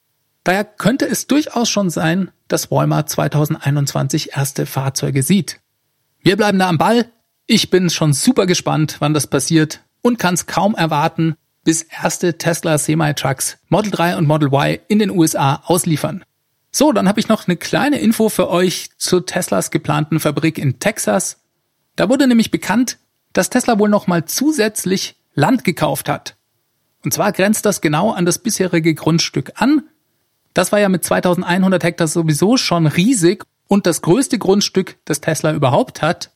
Daher 0.44 0.64
könnte 0.64 1.08
es 1.08 1.26
durchaus 1.26 1.70
schon 1.70 1.88
sein, 1.88 2.30
dass 2.48 2.70
Walmart 2.70 3.08
2021 3.08 4.36
erste 4.36 4.66
Fahrzeuge 4.66 5.22
sieht. 5.22 5.60
Wir 6.22 6.36
bleiben 6.36 6.58
da 6.58 6.68
am 6.68 6.78
Ball. 6.78 7.10
Ich 7.46 7.70
bin 7.70 7.88
schon 7.88 8.12
super 8.12 8.46
gespannt, 8.46 8.96
wann 8.98 9.14
das 9.14 9.26
passiert 9.26 9.80
und 10.02 10.18
kann 10.18 10.34
es 10.34 10.46
kaum 10.46 10.74
erwarten, 10.74 11.34
bis 11.64 11.82
erste 11.82 12.36
Tesla 12.36 12.76
Semi-Trucks 12.76 13.58
Model 13.68 13.90
3 13.90 14.16
und 14.16 14.26
Model 14.26 14.48
Y 14.48 14.78
in 14.88 14.98
den 14.98 15.10
USA 15.10 15.62
ausliefern. 15.64 16.24
So, 16.72 16.92
dann 16.92 17.08
habe 17.08 17.18
ich 17.18 17.28
noch 17.28 17.48
eine 17.48 17.56
kleine 17.56 17.98
Info 17.98 18.28
für 18.28 18.48
euch 18.48 18.90
zu 18.96 19.20
Teslas 19.20 19.70
geplanten 19.70 20.20
Fabrik 20.20 20.56
in 20.58 20.78
Texas. 20.78 21.42
Da 21.96 22.08
wurde 22.08 22.26
nämlich 22.26 22.50
bekannt, 22.50 22.98
dass 23.32 23.50
Tesla 23.50 23.78
wohl 23.78 23.88
nochmal 23.88 24.24
zusätzlich 24.24 25.16
Land 25.34 25.64
gekauft 25.64 26.08
hat. 26.08 26.36
Und 27.04 27.12
zwar 27.12 27.32
grenzt 27.32 27.64
das 27.66 27.80
genau 27.80 28.12
an 28.12 28.26
das 28.26 28.38
bisherige 28.38 28.94
Grundstück 28.94 29.52
an. 29.56 29.82
Das 30.54 30.72
war 30.72 30.80
ja 30.80 30.88
mit 30.88 31.04
2100 31.04 31.82
Hektar 31.82 32.06
sowieso 32.06 32.56
schon 32.56 32.86
riesig 32.86 33.44
und 33.68 33.86
das 33.86 34.02
größte 34.02 34.38
Grundstück, 34.38 34.98
das 35.04 35.20
Tesla 35.20 35.52
überhaupt 35.52 36.02
hat. 36.02 36.32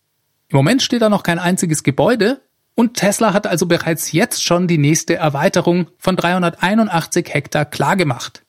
Im 0.49 0.57
Moment 0.57 0.83
steht 0.83 1.03
da 1.03 1.09
noch 1.09 1.23
kein 1.23 1.39
einziges 1.39 1.83
Gebäude 1.83 2.41
und 2.75 2.95
Tesla 2.95 3.33
hat 3.33 3.47
also 3.47 3.67
bereits 3.67 4.13
jetzt 4.13 4.43
schon 4.43 4.69
die 4.69 4.79
nächste 4.79 5.17
Erweiterung 5.17 5.89
von 5.99 6.17
381 6.17 7.33
Hektar 7.33 7.65
klargemacht. 7.65 8.44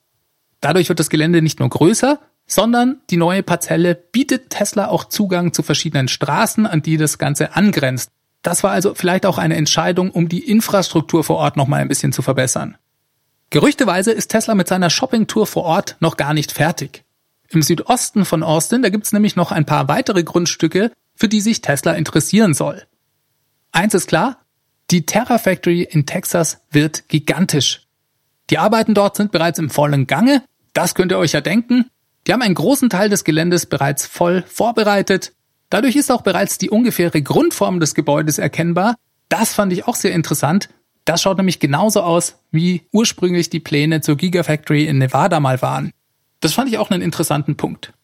Dadurch 0.60 0.88
wird 0.88 1.00
das 1.00 1.10
Gelände 1.10 1.42
nicht 1.42 1.60
nur 1.60 1.68
größer, 1.68 2.20
sondern 2.46 3.00
die 3.10 3.16
neue 3.16 3.42
Parzelle 3.42 3.94
bietet 3.94 4.50
Tesla 4.50 4.88
auch 4.88 5.04
Zugang 5.04 5.52
zu 5.52 5.62
verschiedenen 5.62 6.08
Straßen, 6.08 6.66
an 6.66 6.82
die 6.82 6.96
das 6.96 7.18
Ganze 7.18 7.56
angrenzt. 7.56 8.10
Das 8.42 8.62
war 8.62 8.70
also 8.70 8.94
vielleicht 8.94 9.26
auch 9.26 9.38
eine 9.38 9.56
Entscheidung, 9.56 10.10
um 10.10 10.28
die 10.28 10.48
Infrastruktur 10.48 11.24
vor 11.24 11.36
Ort 11.36 11.56
noch 11.56 11.66
mal 11.66 11.80
ein 11.80 11.88
bisschen 11.88 12.12
zu 12.12 12.22
verbessern. 12.22 12.76
Gerüchteweise 13.50 14.12
ist 14.12 14.28
Tesla 14.28 14.54
mit 14.54 14.68
seiner 14.68 14.90
Shoppingtour 14.90 15.46
vor 15.46 15.64
Ort 15.64 15.96
noch 16.00 16.16
gar 16.16 16.34
nicht 16.34 16.52
fertig. 16.52 17.04
Im 17.48 17.62
Südosten 17.62 18.24
von 18.24 18.42
Austin, 18.42 18.82
da 18.82 18.88
gibt's 18.88 19.12
nämlich 19.12 19.36
noch 19.36 19.52
ein 19.52 19.66
paar 19.66 19.88
weitere 19.88 20.24
Grundstücke, 20.24 20.92
für 21.14 21.28
die 21.28 21.40
sich 21.40 21.60
Tesla 21.60 21.92
interessieren 21.92 22.54
soll. 22.54 22.82
Eins 23.72 23.94
ist 23.94 24.08
klar, 24.08 24.44
die 24.90 25.06
Terra 25.06 25.38
Factory 25.38 25.82
in 25.82 26.06
Texas 26.06 26.60
wird 26.70 27.08
gigantisch. 27.08 27.85
Die 28.50 28.58
Arbeiten 28.58 28.94
dort 28.94 29.16
sind 29.16 29.32
bereits 29.32 29.58
im 29.58 29.70
vollen 29.70 30.06
Gange 30.06 30.42
das 30.76 30.94
könnt 30.94 31.10
ihr 31.10 31.16
euch 31.16 31.32
ja 31.32 31.40
denken. 31.40 31.86
Die 32.26 32.34
haben 32.34 32.42
einen 32.42 32.54
großen 32.54 32.90
Teil 32.90 33.08
des 33.08 33.24
Geländes 33.24 33.64
bereits 33.64 34.04
voll 34.04 34.44
vorbereitet. 34.46 35.32
Dadurch 35.70 35.96
ist 35.96 36.12
auch 36.12 36.20
bereits 36.20 36.58
die 36.58 36.68
ungefähre 36.68 37.22
Grundform 37.22 37.80
des 37.80 37.94
Gebäudes 37.94 38.36
erkennbar. 38.36 38.96
Das 39.30 39.54
fand 39.54 39.72
ich 39.72 39.88
auch 39.88 39.94
sehr 39.94 40.12
interessant. 40.12 40.68
Das 41.06 41.22
schaut 41.22 41.38
nämlich 41.38 41.60
genauso 41.60 42.02
aus, 42.02 42.36
wie 42.50 42.82
ursprünglich 42.92 43.48
die 43.48 43.60
Pläne 43.60 44.02
zur 44.02 44.18
Gigafactory 44.18 44.84
in 44.84 44.98
Nevada 44.98 45.40
mal 45.40 45.62
waren. 45.62 45.92
Das 46.40 46.52
fand 46.52 46.68
ich 46.68 46.76
auch 46.76 46.90
einen 46.90 47.00
interessanten 47.00 47.56
Punkt. 47.56 47.94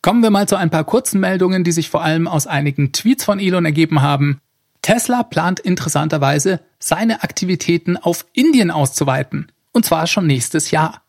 Kommen 0.00 0.22
wir 0.22 0.30
mal 0.30 0.48
zu 0.48 0.56
ein 0.56 0.70
paar 0.70 0.84
kurzen 0.84 1.20
Meldungen, 1.20 1.64
die 1.64 1.72
sich 1.72 1.90
vor 1.90 2.02
allem 2.02 2.26
aus 2.26 2.46
einigen 2.46 2.92
Tweets 2.92 3.24
von 3.24 3.38
Elon 3.38 3.66
ergeben 3.66 4.00
haben. 4.00 4.40
Tesla 4.84 5.22
plant 5.22 5.60
interessanterweise, 5.60 6.60
seine 6.78 7.22
Aktivitäten 7.22 7.96
auf 7.96 8.26
Indien 8.34 8.70
auszuweiten. 8.70 9.50
Und 9.72 9.86
zwar 9.86 10.06
schon 10.06 10.26
nächstes 10.26 10.70
Jahr. 10.70 11.00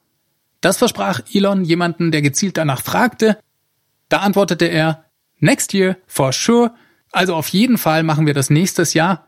Das 0.61 0.77
versprach 0.77 1.19
Elon 1.33 1.65
jemanden, 1.65 2.13
der 2.13 2.21
gezielt 2.21 2.55
danach 2.55 2.81
fragte. 2.81 3.37
Da 4.07 4.19
antwortete 4.19 4.65
er, 4.65 5.03
Next 5.39 5.73
year, 5.73 5.97
for 6.07 6.31
sure. 6.31 6.73
Also 7.11 7.35
auf 7.35 7.49
jeden 7.49 7.77
Fall 7.77 8.03
machen 8.03 8.25
wir 8.25 8.33
das 8.33 8.49
nächstes 8.49 8.93
Jahr. 8.93 9.27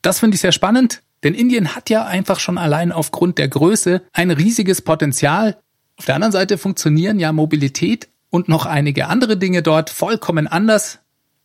Das 0.00 0.20
finde 0.20 0.36
ich 0.36 0.40
sehr 0.40 0.52
spannend, 0.52 1.02
denn 1.22 1.34
Indien 1.34 1.76
hat 1.76 1.90
ja 1.90 2.06
einfach 2.06 2.40
schon 2.40 2.56
allein 2.56 2.92
aufgrund 2.92 3.36
der 3.36 3.48
Größe 3.48 4.00
ein 4.14 4.30
riesiges 4.30 4.80
Potenzial. 4.80 5.58
Auf 5.98 6.06
der 6.06 6.14
anderen 6.14 6.32
Seite 6.32 6.56
funktionieren 6.56 7.18
ja 7.18 7.30
Mobilität 7.30 8.08
und 8.30 8.48
noch 8.48 8.64
einige 8.64 9.08
andere 9.08 9.36
Dinge 9.36 9.62
dort 9.62 9.90
vollkommen 9.90 10.46
anders. 10.46 11.00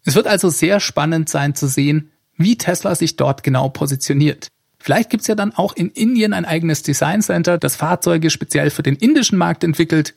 Es 0.06 0.16
wird 0.16 0.27
also 0.27 0.48
sehr 0.48 0.80
spannend 0.80 1.27
sein 1.27 1.54
zu 1.54 1.68
sehen, 1.68 2.13
wie 2.38 2.58
Tesla 2.58 2.96
sich 2.96 3.15
dort 3.15 3.44
genau 3.44 3.70
positioniert. 3.70 4.48
Vielleicht 4.79 5.10
gibt's 5.10 5.27
ja 5.27 5.36
dann 5.36 5.53
auch 5.53 5.75
in 5.75 5.89
Indien 5.89 6.34
ein 6.34 6.46
eigenes 6.46 6.84
Design 6.84 7.22
Center, 7.22 7.58
das 7.58 7.75
Fahrzeuge 7.75 8.29
speziell 8.29 8.70
für 8.70 8.84
den 8.84 8.96
indischen 8.96 9.38
Markt 9.38 9.63
entwickelt. 9.63 10.15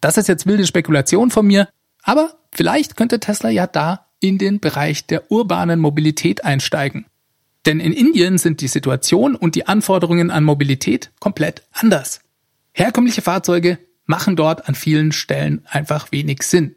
Das 0.00 0.16
ist 0.16 0.28
jetzt 0.28 0.46
wilde 0.46 0.66
Spekulation 0.66 1.30
von 1.30 1.46
mir, 1.46 1.68
aber 2.02 2.34
vielleicht 2.52 2.96
könnte 2.96 3.18
Tesla 3.18 3.50
ja 3.50 3.66
da 3.66 4.06
in 4.20 4.38
den 4.38 4.60
Bereich 4.60 5.06
der 5.06 5.30
urbanen 5.30 5.80
Mobilität 5.80 6.44
einsteigen. 6.44 7.06
Denn 7.64 7.80
in 7.80 7.92
Indien 7.92 8.38
sind 8.38 8.60
die 8.60 8.68
Situation 8.68 9.34
und 9.34 9.56
die 9.56 9.66
Anforderungen 9.66 10.30
an 10.30 10.44
Mobilität 10.44 11.10
komplett 11.18 11.64
anders. 11.72 12.20
Herkömmliche 12.72 13.22
Fahrzeuge 13.22 13.78
machen 14.04 14.36
dort 14.36 14.68
an 14.68 14.74
vielen 14.74 15.10
Stellen 15.10 15.66
einfach 15.68 16.12
wenig 16.12 16.42
Sinn. 16.42 16.76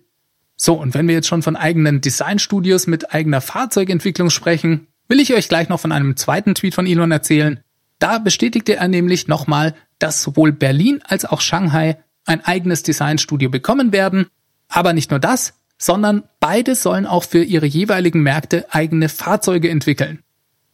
So, 0.62 0.74
und 0.74 0.94
wenn 0.94 1.08
wir 1.08 1.16
jetzt 1.16 1.28
schon 1.30 1.42
von 1.42 1.56
eigenen 1.56 2.02
Designstudios 2.02 2.86
mit 2.86 3.14
eigener 3.14 3.40
Fahrzeugentwicklung 3.40 4.30
sprechen, 4.30 4.88
will 5.08 5.22
ich 5.22 5.34
euch 5.34 5.48
gleich 5.48 5.70
noch 5.70 5.80
von 5.80 5.94
einem 5.94 6.18
zweiten 6.18 6.54
Tweet 6.54 6.76
von 6.76 6.86
Elon 6.86 7.12
erzählen. 7.12 7.62
Da 7.98 8.20
bestätigte 8.20 8.76
er 8.76 8.90
nämlich 8.90 9.30
nochmal, 9.30 9.74
dass 10.00 10.22
sowohl 10.22 10.52
Berlin 10.52 11.02
als 11.08 11.24
auch 11.24 11.40
Shanghai 11.40 11.98
ein 12.26 12.44
eigenes 12.44 12.84
Designstudio 12.84 13.50
bekommen 13.50 13.94
werden. 13.94 14.28
Aber 14.68 14.92
nicht 14.92 15.12
nur 15.12 15.20
das, 15.20 15.54
sondern 15.78 16.24
beide 16.42 16.76
sollen 16.76 17.06
auch 17.06 17.24
für 17.24 17.42
ihre 17.42 17.66
jeweiligen 17.66 18.22
Märkte 18.22 18.66
eigene 18.70 19.08
Fahrzeuge 19.08 19.70
entwickeln. 19.70 20.24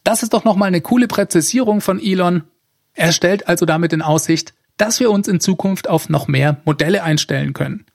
Das 0.04 0.24
ist 0.24 0.34
doch 0.34 0.44
nochmal 0.44 0.70
eine 0.70 0.82
coole 0.82 1.08
Präzisierung 1.08 1.82
von 1.82 2.00
Elon. 2.02 2.44
Er 2.94 3.12
stellt 3.12 3.48
also 3.48 3.68
damit 3.68 3.94
in 3.94 4.02
Aussicht, 4.02 4.56
dass 4.78 5.00
wir 5.00 5.12
uns 5.12 5.28
in 5.28 5.40
Zukunft 5.40 5.88
auf 5.88 6.10
noch 6.10 6.28
mehr 6.28 6.60
Modelle 6.66 7.04
einstellen 7.04 7.54
können. 7.54 7.86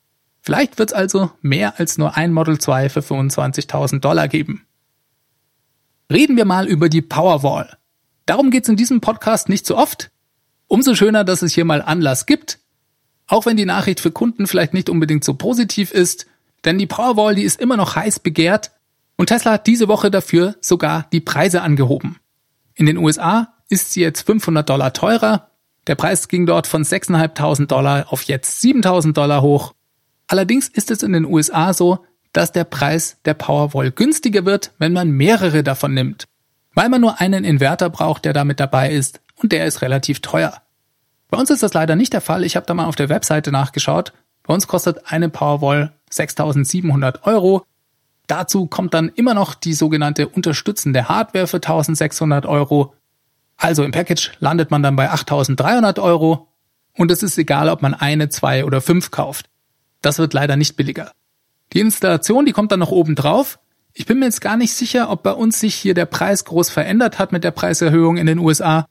Vielleicht 0.42 0.78
wird 0.78 0.90
es 0.90 0.94
also 0.94 1.30
mehr 1.42 1.78
als 1.78 1.98
nur 1.98 2.16
ein 2.16 2.32
Model 2.32 2.58
2 2.58 2.88
für 2.88 3.00
25.000 3.00 4.00
Dollar 4.00 4.28
geben. 4.28 4.66
Reden 6.10 6.36
wir 6.36 6.44
mal 6.44 6.66
über 6.66 6.88
die 6.88 7.02
Powerwall. 7.02 7.76
Darum 8.26 8.50
geht's 8.50 8.68
in 8.68 8.76
diesem 8.76 9.00
Podcast 9.00 9.48
nicht 9.48 9.66
so 9.66 9.76
oft. 9.76 10.10
Umso 10.66 10.94
schöner, 10.94 11.24
dass 11.24 11.42
es 11.42 11.52
hier 11.52 11.64
mal 11.64 11.82
Anlass 11.82 12.26
gibt. 12.26 12.58
Auch 13.26 13.46
wenn 13.46 13.56
die 13.56 13.64
Nachricht 13.64 14.00
für 14.00 14.10
Kunden 14.10 14.46
vielleicht 14.46 14.74
nicht 14.74 14.88
unbedingt 14.88 15.24
so 15.24 15.34
positiv 15.34 15.92
ist, 15.92 16.26
denn 16.64 16.78
die 16.78 16.86
Powerwall, 16.86 17.34
die 17.34 17.42
ist 17.42 17.60
immer 17.60 17.76
noch 17.76 17.96
heiß 17.96 18.20
begehrt 18.20 18.72
Und 19.16 19.26
Tesla 19.26 19.52
hat 19.52 19.66
diese 19.66 19.88
Woche 19.88 20.10
dafür 20.10 20.56
sogar 20.60 21.06
die 21.12 21.20
Preise 21.20 21.62
angehoben. 21.62 22.18
In 22.74 22.86
den 22.86 22.96
USA 22.96 23.54
ist 23.68 23.92
sie 23.92 24.00
jetzt 24.00 24.22
500 24.22 24.68
Dollar 24.68 24.92
teurer. 24.92 25.50
Der 25.86 25.94
Preis 25.94 26.28
ging 26.28 26.46
dort 26.46 26.66
von 26.66 26.82
6.500 26.82 27.66
Dollar 27.66 28.12
auf 28.12 28.22
jetzt 28.22 28.62
7.000 28.64 29.12
Dollar 29.12 29.42
hoch. 29.42 29.74
Allerdings 30.30 30.68
ist 30.68 30.92
es 30.92 31.02
in 31.02 31.12
den 31.12 31.24
USA 31.24 31.72
so, 31.72 32.06
dass 32.32 32.52
der 32.52 32.62
Preis 32.62 33.16
der 33.24 33.34
Powerwall 33.34 33.90
günstiger 33.90 34.44
wird, 34.44 34.70
wenn 34.78 34.92
man 34.92 35.10
mehrere 35.10 35.64
davon 35.64 35.92
nimmt. 35.92 36.28
Weil 36.72 36.88
man 36.88 37.00
nur 37.00 37.20
einen 37.20 37.42
Inverter 37.42 37.90
braucht, 37.90 38.24
der 38.24 38.32
damit 38.32 38.60
dabei 38.60 38.92
ist, 38.92 39.20
und 39.34 39.50
der 39.50 39.66
ist 39.66 39.82
relativ 39.82 40.20
teuer. 40.20 40.62
Bei 41.30 41.38
uns 41.38 41.50
ist 41.50 41.64
das 41.64 41.74
leider 41.74 41.96
nicht 41.96 42.12
der 42.12 42.20
Fall. 42.20 42.44
Ich 42.44 42.54
habe 42.54 42.64
da 42.64 42.74
mal 42.74 42.84
auf 42.84 42.94
der 42.94 43.08
Webseite 43.08 43.50
nachgeschaut. 43.50 44.12
Bei 44.44 44.54
uns 44.54 44.68
kostet 44.68 45.10
eine 45.10 45.30
Powerwall 45.30 45.94
6.700 46.12 47.24
Euro. 47.24 47.64
Dazu 48.28 48.66
kommt 48.66 48.94
dann 48.94 49.08
immer 49.08 49.34
noch 49.34 49.54
die 49.54 49.74
sogenannte 49.74 50.28
unterstützende 50.28 51.08
Hardware 51.08 51.48
für 51.48 51.56
1.600 51.56 52.46
Euro. 52.46 52.94
Also 53.56 53.82
im 53.82 53.90
Package 53.90 54.30
landet 54.38 54.70
man 54.70 54.84
dann 54.84 54.94
bei 54.94 55.10
8.300 55.10 56.00
Euro. 56.00 56.46
Und 56.96 57.10
es 57.10 57.24
ist 57.24 57.36
egal, 57.36 57.68
ob 57.68 57.82
man 57.82 57.94
eine, 57.94 58.28
zwei 58.28 58.64
oder 58.64 58.80
fünf 58.80 59.10
kauft. 59.10 59.50
Das 60.02 60.18
wird 60.18 60.34
leider 60.34 60.56
nicht 60.56 60.76
billiger. 60.76 61.12
Die 61.72 61.80
Installation, 61.80 62.46
die 62.46 62.52
kommt 62.52 62.72
dann 62.72 62.80
noch 62.80 62.90
oben 62.90 63.14
drauf. 63.14 63.58
Ich 63.92 64.06
bin 64.06 64.18
mir 64.18 64.26
jetzt 64.26 64.40
gar 64.40 64.56
nicht 64.56 64.72
sicher, 64.72 65.10
ob 65.10 65.22
bei 65.22 65.32
uns 65.32 65.60
sich 65.60 65.74
hier 65.74 65.94
der 65.94 66.06
Preis 66.06 66.44
groß 66.44 66.70
verändert 66.70 67.18
hat 67.18 67.32
mit 67.32 67.44
der 67.44 67.50
Preiserhöhung 67.50 68.16
in 68.16 68.26
den 68.26 68.38
USA. 68.38 68.86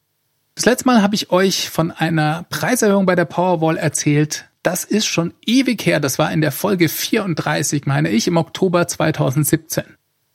Das 0.55 0.65
letzte 0.65 0.87
Mal 0.87 1.01
habe 1.01 1.15
ich 1.15 1.31
euch 1.31 1.69
von 1.69 1.91
einer 1.91 2.45
Preiserhöhung 2.49 3.05
bei 3.05 3.15
der 3.15 3.25
Powerwall 3.25 3.77
erzählt. 3.77 4.49
Das 4.61 4.83
ist 4.83 5.05
schon 5.05 5.33
ewig 5.45 5.85
her. 5.85 5.99
Das 5.99 6.19
war 6.19 6.31
in 6.31 6.41
der 6.41 6.51
Folge 6.51 6.89
34, 6.89 7.85
meine 7.85 8.09
ich, 8.09 8.27
im 8.27 8.37
Oktober 8.37 8.87
2017. 8.87 9.83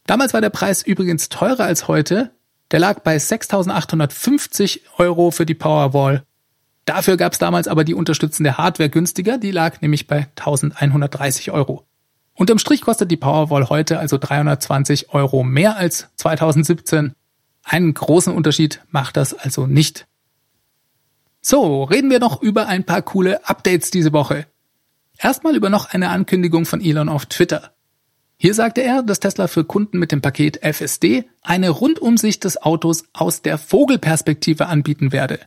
Damals 0.07 0.33
war 0.33 0.40
der 0.40 0.50
Preis 0.50 0.83
übrigens 0.83 1.28
teurer 1.28 1.64
als 1.64 1.88
heute. 1.88 2.31
Der 2.71 2.81
lag 2.81 3.00
bei 3.00 3.16
6.850 3.16 4.81
Euro 4.99 5.31
für 5.31 5.47
die 5.47 5.54
Powerwall. 5.54 6.25
Dafür 6.85 7.17
gab 7.17 7.33
es 7.33 7.38
damals 7.38 7.69
aber 7.69 7.85
die 7.85 7.95
unterstützende 7.95 8.59
Hardware 8.59 8.91
günstiger. 8.91 9.38
Die 9.38 9.50
lag 9.50 9.81
nämlich 9.81 10.07
bei 10.07 10.29
1.130 10.37 11.53
Euro. 11.53 11.85
Unterm 12.35 12.59
Strich 12.59 12.83
kostet 12.83 13.11
die 13.11 13.17
Powerwall 13.17 13.69
heute 13.69 13.99
also 13.99 14.19
320 14.19 15.11
Euro 15.11 15.45
mehr 15.45 15.76
als 15.76 16.09
2017. 16.17 17.14
Einen 17.62 17.95
großen 17.95 18.35
Unterschied 18.35 18.83
macht 18.91 19.17
das 19.17 19.33
also 19.33 19.67
nicht. 19.67 20.07
So, 21.41 21.85
reden 21.85 22.11
wir 22.11 22.19
noch 22.19 22.43
über 22.43 22.67
ein 22.67 22.85
paar 22.85 23.03
coole 23.03 23.49
Updates 23.49 23.91
diese 23.91 24.12
Woche. 24.12 24.47
Erstmal 25.19 25.55
über 25.57 25.71
noch 25.71 25.91
eine 25.93 26.11
Ankündigung 26.11 26.67
von 26.67 26.81
Elon 26.81 27.09
auf 27.09 27.26
Twitter. 27.26 27.73
Hier 28.37 28.53
sagte 28.53 28.83
er, 28.83 29.03
dass 29.03 29.21
Tesla 29.21 29.47
für 29.47 29.64
Kunden 29.64 29.99
mit 29.99 30.11
dem 30.11 30.21
Paket 30.21 30.59
FSD 30.62 31.25
eine 31.43 31.71
Rundumsicht 31.71 32.45
des 32.45 32.61
Autos 32.61 33.05
aus 33.12 33.43
der 33.43 33.59
Vogelperspektive 33.59 34.67
anbieten 34.67 35.12
werde. 35.12 35.38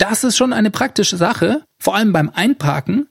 Das 0.00 0.24
ist 0.24 0.38
schon 0.38 0.54
eine 0.54 0.70
praktische 0.70 1.18
Sache, 1.18 1.62
vor 1.78 1.94
allem 1.94 2.14
beim 2.14 2.30
Einparken, 2.30 3.06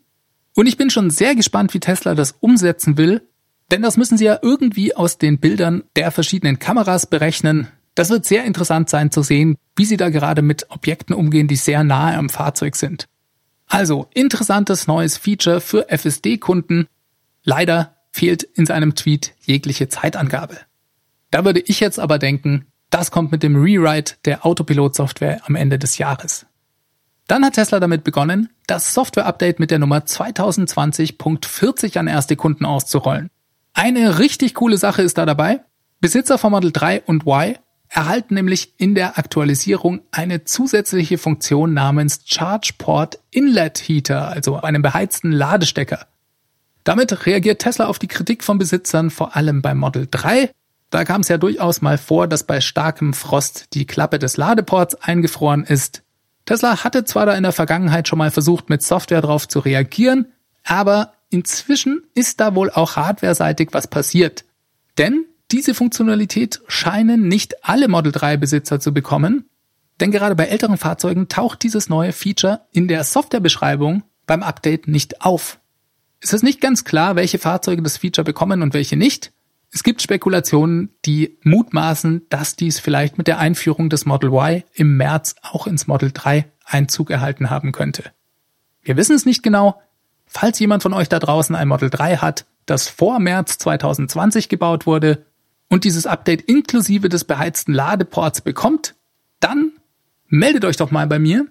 und 0.56 0.66
ich 0.66 0.76
bin 0.76 0.90
schon 0.90 1.12
sehr 1.12 1.36
gespannt, 1.36 1.76
wie 1.76 1.80
Tesla 1.80 2.16
das 2.16 2.32
umsetzen 2.40 2.98
will, 2.98 3.22
denn 3.70 3.84
das 3.84 3.96
müssen 3.96 4.18
sie 4.18 4.26
ja 4.26 4.40
irgendwie 4.42 4.96
aus 4.96 5.20
den 5.20 5.40
Bildern 5.40 5.84
der 5.96 6.10
verschiedenen 6.10 6.58
Kameras 6.58 7.06
berechnen. 7.06 7.68
Das 7.94 8.10
wird 8.10 8.26
sehr 8.26 8.44
interessant 8.44 8.90
sein 8.90 9.12
zu 9.12 9.22
sehen, 9.22 9.56
wie 9.76 9.86
sie 9.86 9.98
da 9.98 10.10
gerade 10.10 10.42
mit 10.42 10.72
Objekten 10.72 11.14
umgehen, 11.14 11.48
die 11.48 11.58
sehr 11.58 11.84
nahe 11.84 12.18
am 12.18 12.28
Fahrzeug 12.28 12.76
sind. 12.76 13.06
Also, 13.68 14.08
interessantes 14.16 14.88
neues 14.88 15.16
Feature 15.16 15.62
für 15.62 15.90
FSD-Kunden. 15.90 16.88
Leider 17.44 17.98
fehlt 18.12 18.42
in 18.42 18.66
seinem 18.66 18.96
Tweet 18.96 19.36
jegliche 19.42 19.90
Zeitangabe. 19.90 20.58
Da 21.30 21.46
würde 21.46 21.60
ich 21.60 21.82
jetzt 21.82 22.00
aber 22.00 22.18
denken, 22.18 22.66
das 22.90 23.12
kommt 23.12 23.32
mit 23.32 23.44
dem 23.44 23.62
Rewrite 23.62 24.16
der 24.26 24.44
Autopilot-Software 24.44 25.42
am 25.46 25.56
Ende 25.56 25.78
des 25.78 26.00
Jahres. 26.00 26.48
Dann 27.30 27.46
hat 27.46 27.54
Tesla 27.54 27.80
damit 27.80 28.04
begonnen, 28.04 28.50
das 28.66 28.96
Software-Update 28.96 29.60
mit 29.60 29.70
der 29.70 29.78
Nummer 29.78 30.00
2020.40 30.00 32.00
an 32.00 32.08
erste 32.08 32.36
Kunden 32.36 32.66
auszurollen. 32.66 33.30
Eine 33.76 34.18
richtig 34.18 34.56
coole 34.56 34.78
Sache 34.78 35.04
ist 35.04 35.20
da 35.20 35.28
dabei. 35.28 35.62
Besitzer 36.02 36.40
von 36.40 36.50
Model 36.50 36.72
3 36.72 37.04
und 37.04 37.28
Y 37.28 37.56
erhalten 37.88 38.34
nämlich 38.34 38.74
in 38.80 38.96
der 38.96 39.20
Aktualisierung 39.20 40.02
eine 40.10 40.44
zusätzliche 40.44 41.20
Funktion 41.20 41.76
namens 41.76 42.22
ChargePort 42.28 43.20
Inlet 43.30 43.78
Heater, 43.78 44.28
also 44.28 44.62
einen 44.62 44.82
beheizten 44.82 45.32
Ladestecker. 45.32 46.08
Damit 46.84 47.28
reagiert 47.28 47.62
Tesla 47.62 47.86
auf 47.86 48.00
die 48.00 48.08
Kritik 48.08 48.44
von 48.44 48.58
Besitzern, 48.58 49.12
vor 49.12 49.36
allem 49.36 49.62
beim 49.62 49.78
Model 49.78 50.08
3. 50.10 50.50
Da 50.90 51.06
kam 51.06 51.22
es 51.22 51.28
ja 51.28 51.38
durchaus 51.38 51.84
mal 51.84 52.00
vor, 52.00 52.28
dass 52.28 52.46
bei 52.46 52.60
starkem 52.60 53.14
Frost 53.14 53.76
die 53.76 53.86
Klappe 53.86 54.18
des 54.18 54.38
Ladeports 54.38 54.96
eingefroren 54.96 55.64
ist. 55.64 56.02
Tesla 56.50 56.84
hatte 56.84 57.04
zwar 57.06 57.28
da 57.28 57.36
in 57.36 57.44
der 57.44 57.52
Vergangenheit 57.52 58.08
schon 58.08 58.18
mal 58.18 58.32
versucht, 58.32 58.72
mit 58.72 58.82
Software 58.82 59.22
drauf 59.22 59.48
zu 59.48 59.60
reagieren, 59.60 60.34
aber 60.64 61.14
inzwischen 61.30 62.02
ist 62.16 62.40
da 62.40 62.56
wohl 62.56 62.72
auch 62.72 62.96
hardwareseitig 62.96 63.70
was 63.72 63.86
passiert. 63.86 64.46
Denn 64.98 65.26
diese 65.52 65.76
Funktionalität 65.76 66.62
scheinen 66.68 67.28
nicht 67.28 67.64
alle 67.70 67.88
Model 67.88 68.12
3 68.12 68.38
Besitzer 68.38 68.80
zu 68.80 68.96
bekommen, 68.96 69.48
denn 70.00 70.10
gerade 70.10 70.36
bei 70.36 70.46
älteren 70.46 70.80
Fahrzeugen 70.80 71.28
taucht 71.28 71.62
dieses 71.62 71.88
neue 71.88 72.14
Feature 72.14 72.62
in 72.72 72.88
der 72.88 73.04
Softwarebeschreibung 73.04 74.02
beim 74.26 74.42
Update 74.42 74.88
nicht 74.88 75.22
auf. 75.22 75.60
Es 76.20 76.34
ist 76.34 76.42
nicht 76.42 76.62
ganz 76.62 76.84
klar, 76.84 77.16
welche 77.16 77.38
Fahrzeuge 77.38 77.84
das 77.84 77.98
Feature 77.98 78.26
bekommen 78.26 78.64
und 78.64 78.74
welche 78.74 78.98
nicht. 78.98 79.34
Es 79.72 79.84
gibt 79.84 80.02
Spekulationen, 80.02 80.90
die 81.06 81.38
mutmaßen, 81.44 82.24
dass 82.30 82.56
dies 82.56 82.80
vielleicht 82.80 83.18
mit 83.18 83.28
der 83.28 83.38
Einführung 83.38 83.90
des 83.90 84.06
Model 84.06 84.32
Y 84.32 84.64
im 84.74 84.98
März 84.98 85.36
auch 85.42 85.68
ins 85.68 85.88
Model 85.88 86.12
3 86.12 86.46
Einzug 86.66 87.12
erhalten 87.12 87.50
haben 87.50 87.72
könnte. 87.72 88.12
Wir 88.82 88.98
wissen 88.98 89.16
es 89.16 89.26
nicht 89.26 89.44
genau. 89.44 89.80
Falls 90.26 90.60
jemand 90.60 90.84
von 90.84 90.94
euch 90.94 91.10
da 91.10 91.20
draußen 91.20 91.56
ein 91.56 91.68
Model 91.68 91.90
3 91.90 92.18
hat, 92.18 92.46
das 92.66 92.88
vor 92.88 93.20
März 93.20 93.58
2020 93.60 94.50
gebaut 94.50 94.86
wurde 94.86 95.26
und 95.70 95.84
dieses 95.84 96.08
Update 96.08 96.42
inklusive 96.42 97.10
des 97.10 97.24
beheizten 97.24 97.74
Ladeports 97.74 98.42
bekommt, 98.42 98.96
dann 99.40 99.72
meldet 100.28 100.66
euch 100.66 100.78
doch 100.78 100.92
mal 100.92 101.08
bei 101.08 101.20
mir, 101.20 101.48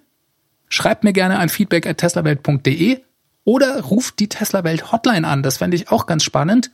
schreibt 0.67 1.03
mir 1.03 1.13
gerne 1.13 1.39
ein 1.39 1.49
Feedback 1.49 1.85
at 1.87 1.97
teslawelt.de 1.97 3.01
oder 3.45 3.81
ruft 3.81 4.19
die 4.19 4.29
Tesla 4.29 4.63
Welt 4.63 4.91
Hotline 4.91 5.27
an, 5.27 5.43
das 5.43 5.57
fände 5.57 5.75
ich 5.75 5.89
auch 5.89 6.05
ganz 6.05 6.23
spannend 6.23 6.71